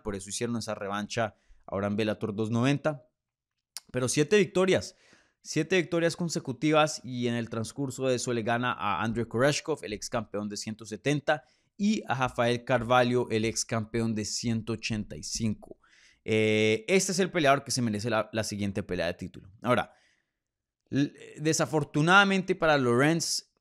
por 0.04 0.16
eso 0.16 0.30
hicieron 0.30 0.58
esa 0.58 0.76
revancha 0.76 1.34
ahora 1.66 1.88
en 1.88 1.96
Bellator 1.96 2.36
290. 2.36 3.08
Pero 3.90 4.10
7 4.10 4.38
victorias. 4.38 4.98
Siete 5.44 5.78
victorias 5.78 6.16
consecutivas 6.16 7.02
y 7.04 7.28
en 7.28 7.34
el 7.34 7.50
transcurso 7.50 8.06
de 8.06 8.16
eso 8.16 8.32
le 8.32 8.44
gana 8.44 8.74
a 8.74 9.02
Andrei 9.02 9.26
Koreshkov, 9.26 9.80
el 9.82 9.94
ex 9.94 10.08
campeón 10.08 10.50
de 10.50 10.58
170, 10.58 11.44
y 11.78 12.04
a 12.08 12.16
Rafael 12.16 12.64
Carvalho, 12.64 13.28
el 13.30 13.46
ex 13.46 13.66
campeón 13.66 14.14
de 14.16 14.26
185. 14.26 15.78
Eh, 16.24 16.86
este 16.88 17.12
es 17.12 17.20
el 17.20 17.32
peleador 17.32 17.64
que 17.64 17.72
se 17.72 17.82
merece 17.82 18.10
la, 18.10 18.44
siguiente 18.44 18.84
pelea 18.84 19.08
de 19.08 19.14
título. 19.16 19.50
Ahora, 19.62 19.94
desafortunadamente 21.38 22.56
para 22.56 22.78
Lorenz, 22.78 23.52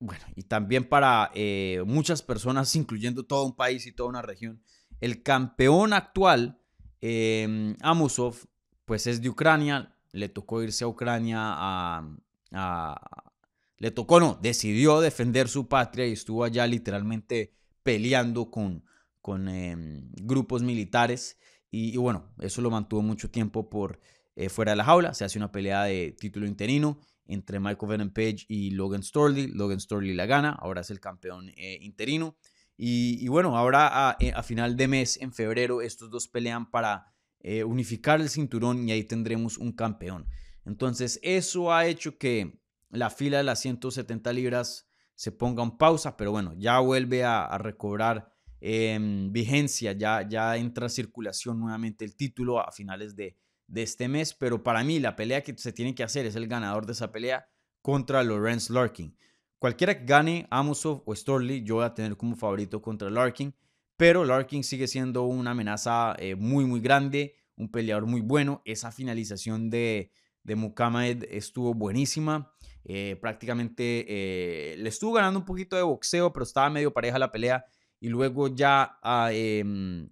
bueno, 0.00 0.24
y 0.36 0.42
también 0.44 0.88
para 0.88 1.30
eh, 1.34 1.82
muchas 1.86 2.22
personas, 2.22 2.74
incluyendo 2.76 3.24
todo 3.24 3.44
un 3.44 3.56
país 3.56 3.86
y 3.86 3.92
toda 3.92 4.08
una 4.08 4.22
región, 4.22 4.62
el 5.00 5.22
campeón 5.22 5.92
actual, 5.92 6.60
eh, 7.00 7.74
Amusov, 7.80 8.36
pues 8.84 9.06
es 9.06 9.22
de 9.22 9.28
Ucrania, 9.28 9.94
le 10.12 10.28
tocó 10.28 10.62
irse 10.62 10.84
a 10.84 10.88
Ucrania 10.88 11.38
a, 11.40 12.02
le 13.78 13.90
tocó, 13.90 14.18
no, 14.18 14.38
decidió 14.42 15.00
defender 15.00 15.48
su 15.48 15.68
patria 15.68 16.06
y 16.06 16.12
estuvo 16.12 16.44
allá 16.44 16.66
literalmente 16.66 17.54
peleando 17.82 18.50
con, 18.50 18.84
con 19.20 19.48
em, 19.48 20.10
grupos 20.22 20.62
militares. 20.62 21.38
Y, 21.70 21.96
bueno, 21.96 22.34
eso 22.40 22.60
lo 22.60 22.70
mantuvo 22.70 23.02
mucho 23.02 23.30
tiempo 23.30 23.70
por 23.70 24.00
eh, 24.36 24.48
fuera 24.48 24.72
de 24.72 24.76
la 24.76 24.84
jaula. 24.84 25.14
Se 25.14 25.24
hace 25.24 25.38
una 25.38 25.52
pelea 25.52 25.84
de 25.84 26.16
título 26.18 26.46
interino 26.46 26.98
entre 27.26 27.60
Michael 27.60 27.90
Venom 27.90 28.10
Page 28.10 28.46
y 28.48 28.70
Logan 28.70 29.02
Storley. 29.02 29.48
Logan 29.48 29.80
Storley 29.80 30.14
la 30.14 30.26
gana, 30.26 30.50
ahora 30.50 30.80
es 30.80 30.90
el 30.90 30.98
campeón 30.98 31.50
eh, 31.56 31.78
interino. 31.82 32.36
Y, 32.80 33.26
bueno, 33.28 33.56
ahora 33.56 34.10
a, 34.10 34.16
eh, 34.20 34.32
a, 34.34 34.42
final 34.44 34.76
de 34.76 34.86
mes, 34.86 35.20
en 35.20 35.32
febrero, 35.32 35.82
estos 35.82 36.10
dos 36.10 36.28
pelean 36.28 36.70
para 36.70 37.12
unificar 37.64 38.20
el 38.20 38.28
cinturón 38.28 38.88
y 38.88 38.92
ahí 38.92 39.04
tendremos 39.04 39.58
un 39.58 39.72
campeón. 39.72 40.26
Entonces 40.64 41.18
eso 41.22 41.72
ha 41.72 41.86
hecho 41.86 42.18
que 42.18 42.60
la 42.90 43.10
fila 43.10 43.38
de 43.38 43.44
las 43.44 43.60
170 43.60 44.32
libras 44.32 44.88
se 45.14 45.32
ponga 45.32 45.62
en 45.62 45.76
pausa, 45.76 46.16
pero 46.16 46.30
bueno, 46.30 46.54
ya 46.56 46.78
vuelve 46.78 47.24
a, 47.24 47.58
recobrar 47.58 48.32
em, 48.60 49.32
vigencia, 49.32 49.92
ya, 49.92 50.26
ya 50.28 50.56
entra 50.56 50.86
a 50.86 50.90
circulación 50.90 51.58
nuevamente 51.58 52.04
el 52.04 52.16
título 52.16 52.60
a 52.60 52.70
finales 52.72 53.16
de, 53.16 53.36
de 53.66 53.82
este 53.82 54.08
mes, 54.08 54.34
pero 54.34 54.62
para 54.62 54.84
mí 54.84 55.00
la 55.00 55.16
pelea 55.16 55.42
que 55.42 55.56
se 55.56 55.72
tiene 55.72 55.94
que 55.94 56.04
hacer 56.04 56.26
es 56.26 56.36
el 56.36 56.46
ganador 56.46 56.86
de 56.86 56.92
esa 56.92 57.10
pelea 57.10 57.48
contra 57.82 58.22
Lawrence 58.22 58.72
Larkin. 58.72 59.16
Cualquiera 59.58 59.98
que 59.98 60.04
gane, 60.04 60.46
Amosov 60.50 61.02
o 61.04 61.14
Storley, 61.14 61.64
yo 61.64 61.76
voy 61.76 61.84
a 61.84 61.94
tener 61.94 62.16
como 62.16 62.36
favorito 62.36 62.80
contra 62.80 63.10
Larkin 63.10 63.52
pero 63.98 64.24
Larkin 64.24 64.62
sigue 64.62 64.86
siendo 64.86 65.24
una 65.24 65.50
amenaza 65.50 66.14
eh, 66.20 66.36
muy, 66.36 66.64
muy 66.64 66.80
grande, 66.80 67.34
un 67.56 67.68
peleador 67.68 68.06
muy 68.06 68.20
bueno. 68.20 68.62
Esa 68.64 68.92
finalización 68.92 69.70
de, 69.70 70.12
de 70.44 70.54
Muhammad 70.54 71.24
estuvo 71.28 71.74
buenísima. 71.74 72.54
Eh, 72.90 73.18
prácticamente 73.20 74.06
eh, 74.08 74.76
le 74.78 74.88
estuvo 74.88 75.12
ganando 75.12 75.38
un 75.38 75.44
poquito 75.44 75.76
de 75.76 75.82
boxeo, 75.82 76.32
pero 76.32 76.44
estaba 76.44 76.70
medio 76.70 76.92
pareja 76.92 77.18
la 77.18 77.30
pelea. 77.30 77.66
Y 78.00 78.08
luego 78.08 78.48
ya 78.48 78.98
ah, 79.02 79.28
em, 79.32 80.08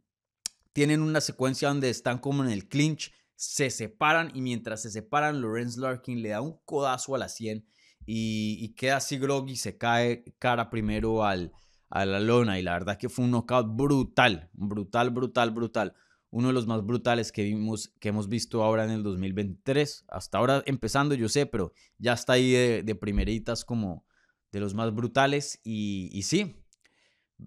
tienen 0.74 1.00
una 1.00 1.22
secuencia 1.22 1.68
donde 1.68 1.88
están 1.88 2.18
como 2.18 2.44
en 2.44 2.50
el 2.50 2.68
clinch, 2.68 3.14
se 3.34 3.70
separan 3.70 4.30
y 4.34 4.42
mientras 4.42 4.82
se 4.82 4.90
separan, 4.90 5.40
Lorenz 5.40 5.78
Larkin 5.78 6.20
le 6.20 6.30
da 6.30 6.42
un 6.42 6.58
codazo 6.66 7.14
a 7.14 7.18
la 7.18 7.28
100 7.28 7.66
y, 8.04 8.74
queda 8.74 8.96
así 8.96 9.18
groggy, 9.18 9.56
se 9.56 9.78
cae 9.78 10.24
cara 10.38 10.70
primero 10.70 11.24
al, 11.24 11.52
a 11.88 12.04
la 12.04 12.20
lona 12.20 12.58
y 12.58 12.62
la 12.62 12.74
verdad 12.74 12.98
que 12.98 13.08
fue 13.08 13.24
un 13.24 13.30
knockout 13.30 13.74
brutal, 13.74 14.50
brutal, 14.52 15.10
brutal, 15.10 15.50
brutal. 15.50 15.94
Uno 16.36 16.48
de 16.48 16.54
los 16.54 16.66
más 16.66 16.84
brutales 16.84 17.32
que, 17.32 17.44
vimos, 17.44 17.94
que 17.98 18.10
hemos 18.10 18.28
visto 18.28 18.62
ahora 18.62 18.84
en 18.84 18.90
el 18.90 19.02
2023. 19.02 20.04
Hasta 20.08 20.38
ahora 20.38 20.62
empezando, 20.66 21.14
yo 21.14 21.28
sé, 21.28 21.46
pero 21.46 21.72
ya 21.98 22.12
está 22.12 22.34
ahí 22.34 22.50
de, 22.82 22.94
primeritas 22.94 23.64
como 23.64 24.04
de 24.52 24.60
los 24.60 24.74
más 24.74 24.94
brutales. 24.94 25.60
Y, 25.64 26.22
sí, 26.24 26.62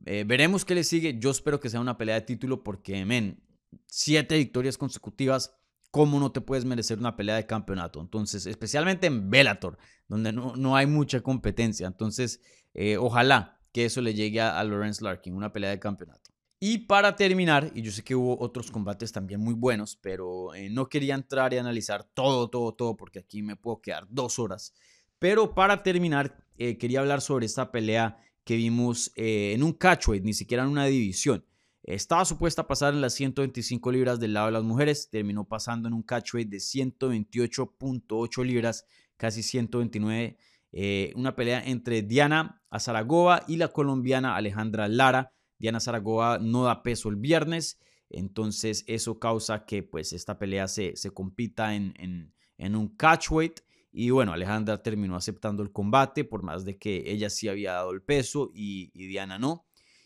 eh, 0.05 0.23
veremos 0.25 0.65
qué 0.65 0.73
le 0.73 0.83
sigue. 0.83 1.19
Yo 1.19 1.29
espero 1.29 1.59
que 1.59 1.69
sea 1.69 1.79
una 1.79 1.97
pelea 1.97 2.15
de 2.15 2.21
título 2.21 2.63
porque, 2.63 3.05
men, 3.05 3.43
siete 3.85 4.37
victorias 4.37 4.77
consecutivas 4.77 5.59
¿cómo 5.91 6.19
no 6.19 6.31
te 6.31 6.41
puedes 6.41 6.65
merecer 6.65 6.99
una 6.99 7.15
pelea 7.15 7.35
de 7.35 7.45
campeonato? 7.45 8.01
Entonces, 8.01 8.45
especialmente 8.45 9.07
en 9.07 9.29
Bellator, 9.29 9.77
donde 10.07 10.31
no, 10.31 10.75
hay 10.75 10.87
mucha 10.87 11.21
competencia. 11.21 11.87
Entonces, 11.87 12.41
eh, 12.73 12.97
ojalá 12.97 13.59
que 13.71 13.85
eso 13.85 14.01
le 14.01 14.13
llegue 14.13 14.41
a, 14.41 14.63
Lawrence 14.63 15.03
Larkin, 15.03 15.35
una 15.35 15.53
pelea 15.53 15.69
de 15.71 15.79
campeonato. 15.79 16.28
Y 16.59 16.79
para 16.79 17.15
terminar, 17.15 17.71
y 17.73 17.81
yo 17.81 17.91
sé 17.91 18.03
que 18.03 18.15
hubo 18.15 18.37
otros 18.39 18.69
combates 18.69 19.11
también 19.11 19.39
muy 19.39 19.53
buenos, 19.53 19.95
pero 19.95 20.53
eh, 20.53 20.69
no 20.69 20.89
quería 20.89 21.15
entrar 21.15 21.53
y 21.53 21.57
analizar 21.57 22.03
todo, 22.13 22.49
todo, 22.49 22.73
todo, 22.73 22.97
porque 22.97 23.19
aquí 23.19 23.41
me 23.41 23.55
puedo 23.55 23.81
quedar 23.81 24.05
dos 24.09 24.39
horas. 24.39 24.73
Pero 25.19 25.55
para 25.55 25.83
terminar, 25.83 26.45
eh, 26.57 26.77
quería 26.77 26.99
hablar 26.99 27.21
sobre 27.21 27.45
esta 27.45 27.71
pelea 27.71 28.17
que 28.43 28.55
vimos 28.55 29.11
en 29.15 29.61
un 29.63 29.73
catchweight, 29.73 30.23
ni 30.23 30.33
siquiera 30.33 30.63
en 30.63 30.69
una 30.69 30.85
división. 30.85 31.45
Estaba 31.83 32.25
supuesta 32.25 32.67
pasar 32.67 32.93
en 32.93 33.01
las 33.01 33.13
125 33.13 33.91
libras 33.91 34.19
del 34.19 34.33
lado 34.33 34.47
de 34.47 34.51
las 34.51 34.63
mujeres, 34.63 35.09
terminó 35.09 35.45
pasando 35.45 35.87
en 35.87 35.93
un 35.93 36.03
catchweight 36.03 36.49
de 36.49 36.57
128.8 36.57 38.45
libras, 38.45 38.85
casi 39.17 39.41
129. 39.41 40.37
Eh, 40.71 41.13
una 41.15 41.35
pelea 41.35 41.63
entre 41.65 42.03
Diana 42.03 42.61
Azaragova 42.69 43.43
y 43.47 43.55
la 43.57 43.69
colombiana 43.69 44.35
Alejandra 44.35 44.87
Lara. 44.87 45.33
Diana 45.59 45.79
Zaragoza 45.79 46.39
no 46.39 46.63
da 46.63 46.81
peso 46.81 47.09
el 47.09 47.17
viernes, 47.17 47.79
entonces 48.09 48.83
eso 48.87 49.19
causa 49.19 49.65
que 49.65 49.83
pues 49.83 50.13
esta 50.13 50.39
pelea 50.39 50.67
se, 50.67 50.93
compita 51.13 51.75
en, 51.75 51.93
en, 52.57 52.75
un 52.75 52.87
catchweight. 52.95 53.59
Y 53.91 54.09
bueno, 54.09 54.33
Alejandra 54.33 54.81
terminó 54.81 55.15
aceptando 55.15 55.61
el 55.61 55.71
combate, 55.71 56.23
por 56.23 56.43
más 56.43 56.65
de 56.65 56.77
que 56.77 57.03
ella 57.11 57.29
sí 57.29 57.47
había 57.47 57.73
dado 57.73 57.91
el 57.91 58.01
peso 58.01 58.51
y 58.53 58.89
Diana 58.93 59.37
no. 59.37 59.65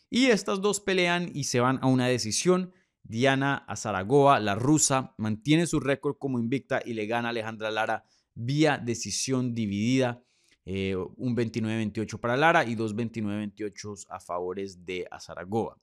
Y 0.10 0.28
estas 0.28 0.62
dos 0.62 0.80
pelean 0.80 1.32
y 1.34 1.46
se 1.46 1.60
van 1.60 1.80
a 1.82 1.88
una 1.88 2.06
decisión. 2.08 2.72
Diana 3.02 3.66
Azaragoa, 3.68 4.40
la 4.40 4.54
rusa, 4.54 5.16
mantiene 5.18 5.66
su 5.66 5.80
récord 5.80 6.18
como 6.20 6.38
invicta 6.38 6.84
y 6.86 6.94
le 6.94 7.08
gana 7.08 7.30
a 7.30 7.32
Alejandra 7.32 7.72
Lara 7.72 8.06
vía 8.36 8.78
decisión 8.78 9.56
dividida. 9.56 10.24
Eh, 10.66 10.96
un 10.96 11.36
29-28 11.36 12.20
para 12.20 12.38
Lara 12.38 12.64
y 12.66 12.76
dos 12.76 12.96
29-28 12.96 14.06
a 14.10 14.20
favores 14.20 14.86
de 14.86 15.06
Azaragoa. 15.12 15.78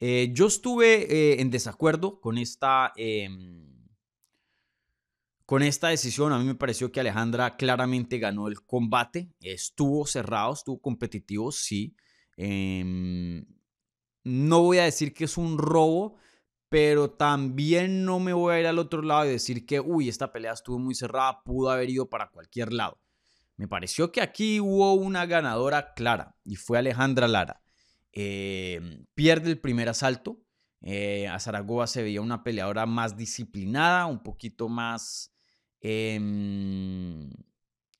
Eh, 0.00 0.30
yo 0.32 0.46
estuve 0.46 1.12
eh, 1.12 1.40
en 1.40 1.50
desacuerdo 1.50 2.20
con 2.20 2.38
esta, 2.38 2.92
em, 2.96 3.88
con 5.44 5.62
esta 5.62 5.88
decisión. 5.88 6.32
A 6.32 6.38
mí 6.38 6.44
me 6.44 6.54
pareció 6.54 6.92
que 6.92 7.00
Alejandra 7.00 7.56
claramente 7.56 8.18
ganó 8.18 8.48
el 8.48 8.62
combate. 8.64 9.30
Estuvo 9.40 10.06
cerrado, 10.06 10.52
estuvo 10.52 10.80
competitivo, 10.80 11.52
sí. 11.52 11.96
Em, 12.36 13.44
no 14.24 14.62
voy 14.62 14.78
a 14.78 14.84
decir 14.84 15.14
que 15.14 15.24
es 15.24 15.36
un 15.38 15.58
robo, 15.58 16.16
pero 16.68 17.10
también 17.10 18.04
no 18.04 18.20
me 18.20 18.32
voy 18.32 18.54
a 18.54 18.60
ir 18.60 18.66
al 18.66 18.78
otro 18.78 19.02
lado 19.02 19.26
y 19.26 19.30
decir 19.30 19.66
que, 19.66 19.80
uy, 19.80 20.08
esta 20.08 20.32
pelea 20.32 20.52
estuvo 20.52 20.78
muy 20.78 20.94
cerrada, 20.94 21.42
pudo 21.44 21.70
haber 21.70 21.90
ido 21.90 22.08
para 22.08 22.30
cualquier 22.30 22.72
lado. 22.72 22.98
Me 23.58 23.68
pareció 23.68 24.12
que 24.12 24.22
aquí 24.22 24.60
hubo 24.60 24.94
una 24.94 25.26
ganadora 25.26 25.92
clara 25.94 26.36
y 26.44 26.56
fue 26.56 26.78
Alejandra 26.78 27.26
Lara. 27.26 27.60
Em, 28.12 29.04
pierde 29.14 29.50
el 29.50 29.60
primer 29.60 29.88
asalto. 29.88 30.40
Eh, 30.80 31.26
a 31.26 31.40
Zaragoza 31.40 31.88
se 31.88 32.02
veía 32.04 32.20
una 32.20 32.44
peleadora 32.44 32.86
más 32.86 33.16
disciplinada, 33.16 34.06
un 34.06 34.22
poquito 34.22 34.68
más 34.68 35.34
em, 35.80 37.30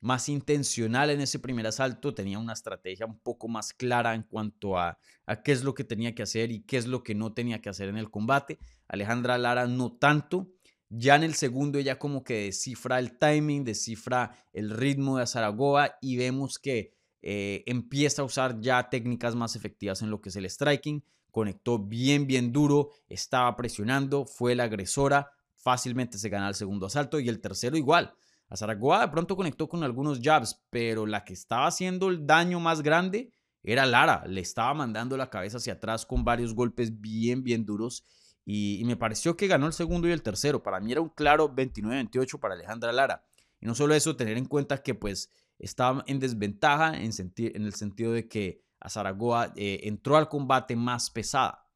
más 0.00 0.28
intencional 0.28 1.10
en 1.10 1.20
ese 1.20 1.38
primer 1.38 1.66
asalto, 1.66 2.14
tenía 2.14 2.38
una 2.38 2.52
estrategia 2.52 3.06
un 3.06 3.18
poco 3.18 3.48
más 3.48 3.72
clara 3.72 4.14
en 4.14 4.22
cuanto 4.22 4.78
a, 4.78 4.98
a, 5.26 5.42
qué 5.42 5.52
es 5.52 5.64
lo 5.64 5.74
que 5.74 5.84
tenía 5.84 6.14
que 6.14 6.22
hacer 6.22 6.52
y 6.52 6.60
qué 6.60 6.76
es 6.76 6.86
lo 6.86 7.02
que 7.02 7.14
no 7.14 7.32
tenía 7.34 7.60
que 7.60 7.68
hacer 7.68 7.88
en 7.88 7.96
el 7.96 8.10
combate. 8.10 8.58
Alejandra 8.86 9.38
Lara 9.38 9.66
no 9.66 9.92
tanto. 9.92 10.52
Ya 10.90 11.16
en 11.16 11.22
el 11.22 11.34
segundo 11.34 11.78
ella 11.78 11.98
como 11.98 12.24
que 12.24 12.44
descifra 12.44 12.98
el 12.98 13.18
timing, 13.18 13.64
descifra 13.64 14.36
el 14.52 14.70
ritmo 14.70 15.18
de 15.18 15.26
Zaragoza 15.26 15.96
y 16.00 16.16
vemos 16.16 16.58
que 16.58 16.94
eh, 17.20 17.62
empieza 17.66 18.22
a 18.22 18.24
usar 18.24 18.60
ya 18.60 18.88
técnicas 18.88 19.34
más 19.34 19.54
efectivas 19.54 20.00
en 20.00 20.10
lo 20.10 20.20
que 20.20 20.30
es 20.30 20.36
el 20.36 20.48
striking. 20.48 21.04
Conectó 21.30 21.78
bien, 21.78 22.26
bien 22.26 22.52
duro, 22.52 22.90
estaba 23.08 23.54
presionando, 23.54 24.24
fue 24.24 24.54
la 24.54 24.64
agresora, 24.64 25.30
fácilmente 25.56 26.16
se 26.16 26.30
gana 26.30 26.48
el 26.48 26.54
segundo 26.54 26.86
asalto 26.86 27.20
y 27.20 27.28
el 27.28 27.40
tercero 27.40 27.76
igual. 27.76 28.14
A 28.48 28.56
Zaragoza 28.56 29.00
de 29.00 29.08
pronto 29.08 29.36
conectó 29.36 29.68
con 29.68 29.84
algunos 29.84 30.20
jabs, 30.22 30.64
pero 30.70 31.04
la 31.04 31.24
que 31.24 31.34
estaba 31.34 31.66
haciendo 31.66 32.08
el 32.08 32.26
daño 32.26 32.60
más 32.60 32.80
grande 32.80 33.30
era 33.62 33.84
Lara. 33.84 34.24
Le 34.26 34.40
estaba 34.40 34.72
mandando 34.72 35.18
la 35.18 35.28
cabeza 35.28 35.58
hacia 35.58 35.74
atrás 35.74 36.06
con 36.06 36.24
varios 36.24 36.54
golpes 36.54 36.98
bien, 36.98 37.42
bien 37.42 37.66
duros. 37.66 38.04
Y, 38.50 38.82
me 38.86 38.96
pareció 38.96 39.36
que 39.36 39.46
ganó 39.46 39.66
el 39.66 39.74
segundo 39.74 40.08
y 40.08 40.12
el 40.12 40.22
tercero. 40.22 40.62
Para 40.62 40.80
mí 40.80 40.90
era 40.90 41.02
un 41.02 41.10
claro 41.10 41.54
29-28 41.54 42.40
para 42.40 42.54
Alejandra 42.54 42.92
Lara. 42.92 43.22
Y 43.60 43.66
no 43.66 43.74
solo 43.74 43.92
eso, 43.92 44.16
tener 44.16 44.38
en 44.38 44.46
cuenta 44.46 44.82
que 44.82 44.94
pues 44.94 45.30
estaba 45.58 46.02
en 46.06 46.18
desventaja 46.18 46.96
en, 46.96 47.10
en 47.36 47.62
el 47.66 47.74
sentido 47.74 48.12
de 48.12 48.26
que 48.26 48.64
a 48.80 48.88
Zaragoza 48.88 49.52
eh, 49.54 49.80
entró 49.82 50.16
al 50.16 50.30
combate 50.30 50.76
más 50.76 51.10
pesada. 51.10 51.66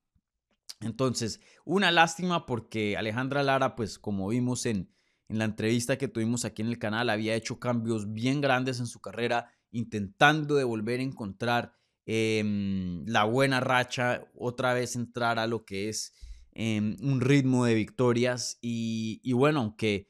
Entonces, 0.81 1.43
una 1.67 1.91
lástima 1.91 2.47
porque 2.47 2.97
Alejandra 2.97 3.43
Lara, 3.43 3.77
pues 3.77 3.99
como 3.99 4.29
vimos 4.29 4.65
en, 4.65 4.91
en 5.29 5.39
la 5.39 5.45
entrevista 5.45 5.99
que 5.99 6.09
tuvimos 6.09 6.47
aquí 6.47 6.63
en 6.63 6.69
el 6.69 6.79
canal, 6.79 7.11
había 7.11 7.35
hecho 7.35 7.59
cambios 7.59 8.15
bien 8.15 8.41
grandes 8.41 8.81
en 8.81 8.87
su 8.87 8.99
carrera, 8.99 9.51
intentando 9.73 10.55
de 10.55 10.65
volver 10.65 11.01
a 11.01 11.03
encontrar 11.03 11.75
em, 12.07 13.05
la 13.05 13.25
buena 13.25 13.61
racha, 13.61 14.25
otra 14.35 14.73
vez 14.73 14.97
entrar 14.97 15.39
a 15.39 15.47
lo 15.47 15.67
que 15.67 15.91
es 15.91 16.15
em, 16.53 16.97
un 17.03 17.21
ritmo 17.21 17.65
de 17.65 17.75
victorias. 17.75 18.59
Y, 18.61 19.33
bueno, 19.33 19.61
aunque, 19.61 20.09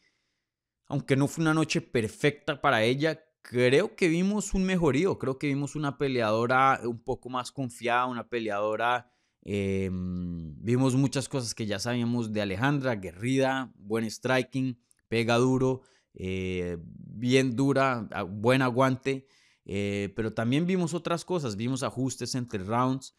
aunque 0.88 1.16
no 1.16 1.28
fue 1.28 1.42
una 1.42 1.54
noche 1.54 1.80
perfecta 1.80 2.60
para 2.60 2.82
ella, 2.82 3.24
creo 3.42 3.96
que 3.96 4.08
vimos 4.08 4.54
un 4.54 4.64
mejorío, 4.64 5.18
creo 5.18 5.38
que 5.38 5.48
vimos 5.48 5.74
una 5.76 5.98
peleadora 5.98 6.80
un 6.84 7.02
poco 7.02 7.28
más 7.28 7.52
confiada, 7.52 8.06
una 8.06 8.28
peleadora... 8.28 9.08
Em, 9.44 10.54
vimos 10.62 10.94
muchas 10.94 11.28
cosas 11.28 11.52
que 11.52 11.66
ya 11.66 11.80
sabíamos 11.80 12.32
de 12.32 12.42
Alejandra, 12.42 12.94
guerrida, 12.94 13.72
buen 13.74 14.08
striking, 14.08 14.78
pega 15.08 15.36
duro, 15.36 15.82
eh, 16.14 16.78
bien 16.80 17.56
dura, 17.56 18.08
buen 18.28 18.62
aguante. 18.62 19.26
Eh, 19.64 20.12
pero 20.16 20.32
también 20.32 20.66
vimos 20.66 20.94
otras 20.94 21.24
cosas, 21.24 21.56
vimos 21.56 21.82
ajustes 21.82 22.34
entre 22.34 22.64
rounds. 22.64 23.14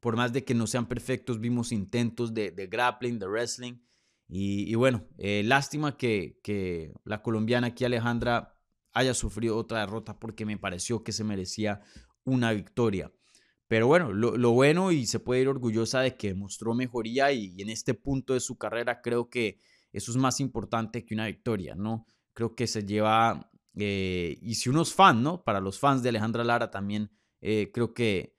Por 0.00 0.16
más 0.16 0.32
de 0.32 0.44
que 0.44 0.54
no 0.54 0.66
sean 0.66 0.86
perfectos, 0.86 1.40
vimos 1.40 1.72
intentos 1.72 2.32
de, 2.34 2.50
grappling, 2.70 3.18
de 3.18 3.26
wrestling. 3.26 3.78
Y, 4.28 4.74
bueno, 4.74 5.06
eh, 5.16 5.42
lástima 5.44 5.96
que, 5.96 6.38
que, 6.42 6.92
la 7.04 7.22
colombiana 7.22 7.68
aquí, 7.68 7.84
Alejandra, 7.84 8.58
haya 8.92 9.14
sufrido 9.14 9.56
otra 9.56 9.80
derrota 9.80 10.18
porque 10.18 10.44
me 10.44 10.58
pareció 10.58 11.02
que 11.02 11.12
se 11.12 11.24
merecía 11.24 11.80
una 12.24 12.52
victoria. 12.52 13.12
Pero 13.68 13.86
bueno, 13.86 14.12
lo, 14.12 14.50
bueno 14.52 14.92
y 14.92 15.06
se 15.06 15.20
puede 15.20 15.42
ir 15.42 15.48
orgullosa 15.48 16.00
de 16.00 16.16
que 16.16 16.34
mostró 16.34 16.74
mejoría 16.74 17.32
y 17.32 17.54
en 17.60 17.68
este 17.68 17.92
punto 17.92 18.32
de 18.32 18.40
su 18.40 18.56
carrera 18.56 19.02
creo 19.02 19.28
que 19.28 19.60
eso 19.92 20.10
es 20.10 20.16
más 20.16 20.40
importante 20.40 21.04
que 21.04 21.14
una 21.14 21.26
victoria, 21.26 21.74
¿no? 21.74 22.06
Creo 22.32 22.54
que 22.54 22.66
se 22.66 22.84
lleva, 22.84 23.50
eh, 23.76 24.38
y 24.40 24.54
si 24.54 24.70
uno 24.70 24.82
es 24.82 24.94
fan, 24.94 25.22
¿no? 25.22 25.44
Para 25.44 25.60
los 25.60 25.78
fans 25.78 26.02
de 26.02 26.08
Alejandra 26.08 26.44
Lara 26.44 26.70
también, 26.70 27.10
eh, 27.40 27.70
creo 27.72 27.92
que 27.92 28.37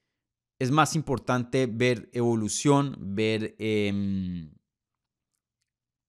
es 0.59 0.71
más 0.71 0.95
importante 0.95 1.67
ver 1.67 2.09
evolución, 2.13 2.97
ver, 2.99 3.55
em, 3.59 4.51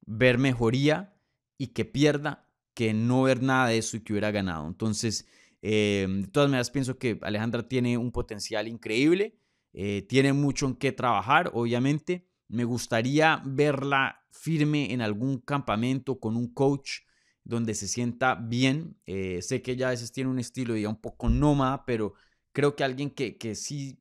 ver 0.05 0.39
mejoría 0.39 1.15
y 1.57 1.69
que 1.69 1.85
pierda 1.85 2.49
que 2.75 2.93
no 2.93 3.23
ver 3.23 3.43
nada 3.43 3.69
de 3.69 3.79
eso 3.79 3.97
y 3.97 4.01
que 4.01 4.13
hubiera 4.13 4.33
ganado. 4.33 4.67
Entonces, 4.67 5.27
em, 5.63 6.23
de 6.23 6.29
todas 6.29 6.49
maneras, 6.49 6.71
pienso 6.71 6.99
que 6.99 7.19
Alejandra 7.23 7.69
tiene 7.69 7.97
un 7.97 8.11
potencial 8.11 8.67
increíble, 8.67 9.39
eh, 9.73 10.03
tiene 10.09 10.33
mucho 10.33 10.67
en 10.67 10.75
qué 10.75 10.93
trabajar, 10.93 11.51
obviamente. 11.55 12.27
Me 12.49 12.65
gustaría 12.65 13.43
verla 13.45 14.25
firme 14.31 14.93
en 14.93 15.01
algún 15.01 15.39
campamento 15.39 16.19
con 16.19 16.37
un 16.37 16.53
coach 16.53 17.03
donde 17.45 17.75
se 17.75 17.87
sienta 17.87 18.35
bien. 18.35 18.97
Eh, 19.07 19.43
sé 19.43 19.63
que 19.63 19.73
ella 19.73 19.89
a 19.89 19.91
veces 19.91 20.13
tiene 20.13 20.31
un 20.31 20.39
estilo 20.41 20.77
ya 20.77 20.89
un 20.89 21.01
poco 21.01 21.29
nómada, 21.29 21.85
pero 21.85 22.15
creo 22.53 22.75
que 22.75 22.85
alguien 22.85 23.11
que, 23.11 23.37
que 23.37 23.55
sí 23.55 24.01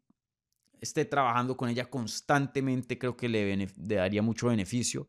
esté 0.82 1.06
trabajando 1.06 1.58
con 1.58 1.70
ella 1.70 1.90
constantemente, 1.90 2.98
creo 2.98 3.16
que 3.18 3.30
le, 3.30 3.68
daría 3.76 4.22
mucho 4.22 4.48
beneficio. 4.48 5.08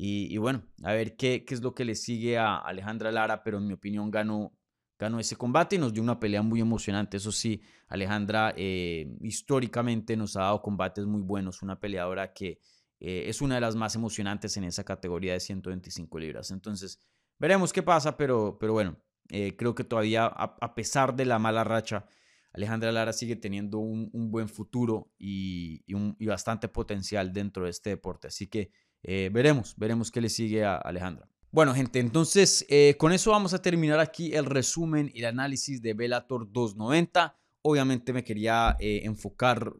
Y, 0.00 0.36
bueno, 0.38 0.62
a 0.84 0.92
ver 0.92 1.16
qué, 1.16 1.44
qué 1.44 1.54
es 1.54 1.60
lo 1.60 1.74
que 1.74 1.84
le 1.84 1.96
sigue 1.96 2.38
a 2.38 2.56
Alejandra 2.56 3.10
Lara, 3.10 3.42
pero 3.42 3.58
en 3.58 3.66
mi 3.66 3.72
opinión 3.72 4.12
ganó, 4.12 4.52
ganó 4.96 5.18
ese 5.18 5.34
combate 5.34 5.74
y 5.74 5.78
nos 5.80 5.92
dio 5.92 6.02
una 6.02 6.20
pelea 6.20 6.42
muy 6.42 6.60
emocionante. 6.60 7.16
Eso 7.16 7.32
sí, 7.32 7.62
Alejandra 7.88 8.54
eh, 8.56 9.16
históricamente 9.22 10.16
nos 10.16 10.36
ha 10.36 10.42
dado 10.42 10.62
combates 10.62 11.04
muy 11.04 11.22
buenos, 11.22 11.62
una 11.62 11.80
peleadora 11.80 12.32
que 12.32 12.60
eh, 13.00 13.24
es 13.26 13.40
una 13.40 13.56
de 13.56 13.60
las 13.60 13.76
más 13.76 13.94
emocionantes 13.94 14.56
en 14.56 14.64
esa 14.64 14.84
categoría 14.84 15.32
de 15.32 15.40
125 15.40 16.18
libras. 16.18 16.50
Entonces, 16.50 17.00
veremos 17.38 17.72
qué 17.72 17.82
pasa, 17.82 18.16
pero, 18.16 18.56
pero 18.58 18.72
bueno, 18.72 18.96
eh, 19.30 19.56
creo 19.56 19.74
que 19.74 19.84
todavía, 19.84 20.26
a, 20.26 20.74
pesar 20.74 21.14
de 21.14 21.26
la 21.26 21.38
mala 21.38 21.62
racha, 21.64 22.06
Alejandra 22.52 22.92
Lara 22.92 23.12
sigue 23.12 23.36
teniendo 23.36 23.78
un, 23.78 24.30
buen 24.30 24.48
futuro 24.48 25.12
y, 25.18 25.82
bastante 26.24 26.68
potencial 26.68 27.32
dentro 27.32 27.64
de 27.64 27.70
este 27.70 27.90
deporte. 27.90 28.28
Así 28.28 28.46
que 28.46 28.70
eh, 29.02 29.30
veremos, 29.32 29.74
veremos 29.76 30.10
qué 30.10 30.20
le 30.20 30.28
sigue 30.28 30.64
a 30.64 30.76
Alejandra. 30.76 31.28
Bueno, 31.50 31.74
gente, 31.74 31.98
entonces 31.98 32.66
con 32.98 33.12
eso 33.12 33.30
vamos 33.30 33.54
a 33.54 33.62
terminar 33.62 34.00
aquí 34.00 34.34
el 34.34 34.44
resumen 34.44 35.10
y 35.14 35.20
el 35.20 35.26
análisis 35.26 35.80
de 35.80 35.94
Bellator 35.94 36.50
290. 36.52 37.38
Obviamente 37.62 38.12
me 38.12 38.24
quería 38.24 38.76
enfocar 38.80 39.72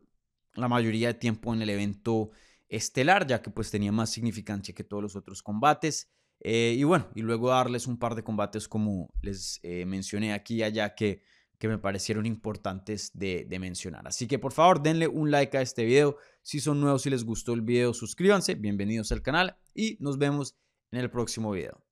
la 0.55 0.69
mayoría 0.69 1.09
de 1.09 1.15
tiempo 1.15 1.55
en 1.55 1.63
el 1.63 1.71
evento 1.71 2.31
estelar, 2.69 3.27
ya 3.27 3.41
que 3.41 3.51
pues 3.51 3.71
tenía 3.71 3.93
más 3.93 4.11
significancia 4.11 4.75
que 4.75 4.85
todos 4.85 5.03
los 5.03 5.17
otros 5.17 5.43
combates. 5.43 6.11
Eh, 6.41 6.75
y 6.77 6.85
bueno, 6.85 7.09
y 7.15 7.23
luego 7.23 7.49
darles 7.49 7.87
un 7.87 7.99
par 7.99 8.15
de 8.15 8.23
combates 8.23 8.69
como 8.69 9.13
les 9.23 9.59
eh, 9.63 9.85
mencioné 9.87 10.33
aquí 10.33 10.57
y 10.57 10.63
allá 10.63 10.95
que, 10.95 11.23
que 11.59 11.69
me 11.69 11.79
parecieron 11.79 12.25
importantes 12.25 13.11
de, 13.15 13.47
mencionar. 13.59 14.07
Así 14.07 14.27
que 14.27 14.39
por 14.39 14.53
favor 14.53 14.83
denle 14.83 15.09
un 15.09 15.31
like 15.31 15.57
a 15.59 15.63
este 15.63 15.85
video. 15.85 16.17
Si 16.43 16.61
son 16.61 16.81
nuevos 16.81 17.05
y 17.07 17.11
les 17.11 17.25
gustó 17.25 17.53
el 17.53 17.63
video, 17.63 17.93
suscríbanse. 17.93 18.55
Bienvenidos 18.55 19.11
al 19.13 19.23
canal 19.23 19.57
y 19.75 19.97
nos 20.01 20.19
vemos 20.19 20.57
en 20.93 21.01
el 21.01 21.11
próximo 21.11 21.51
video. 21.51 21.88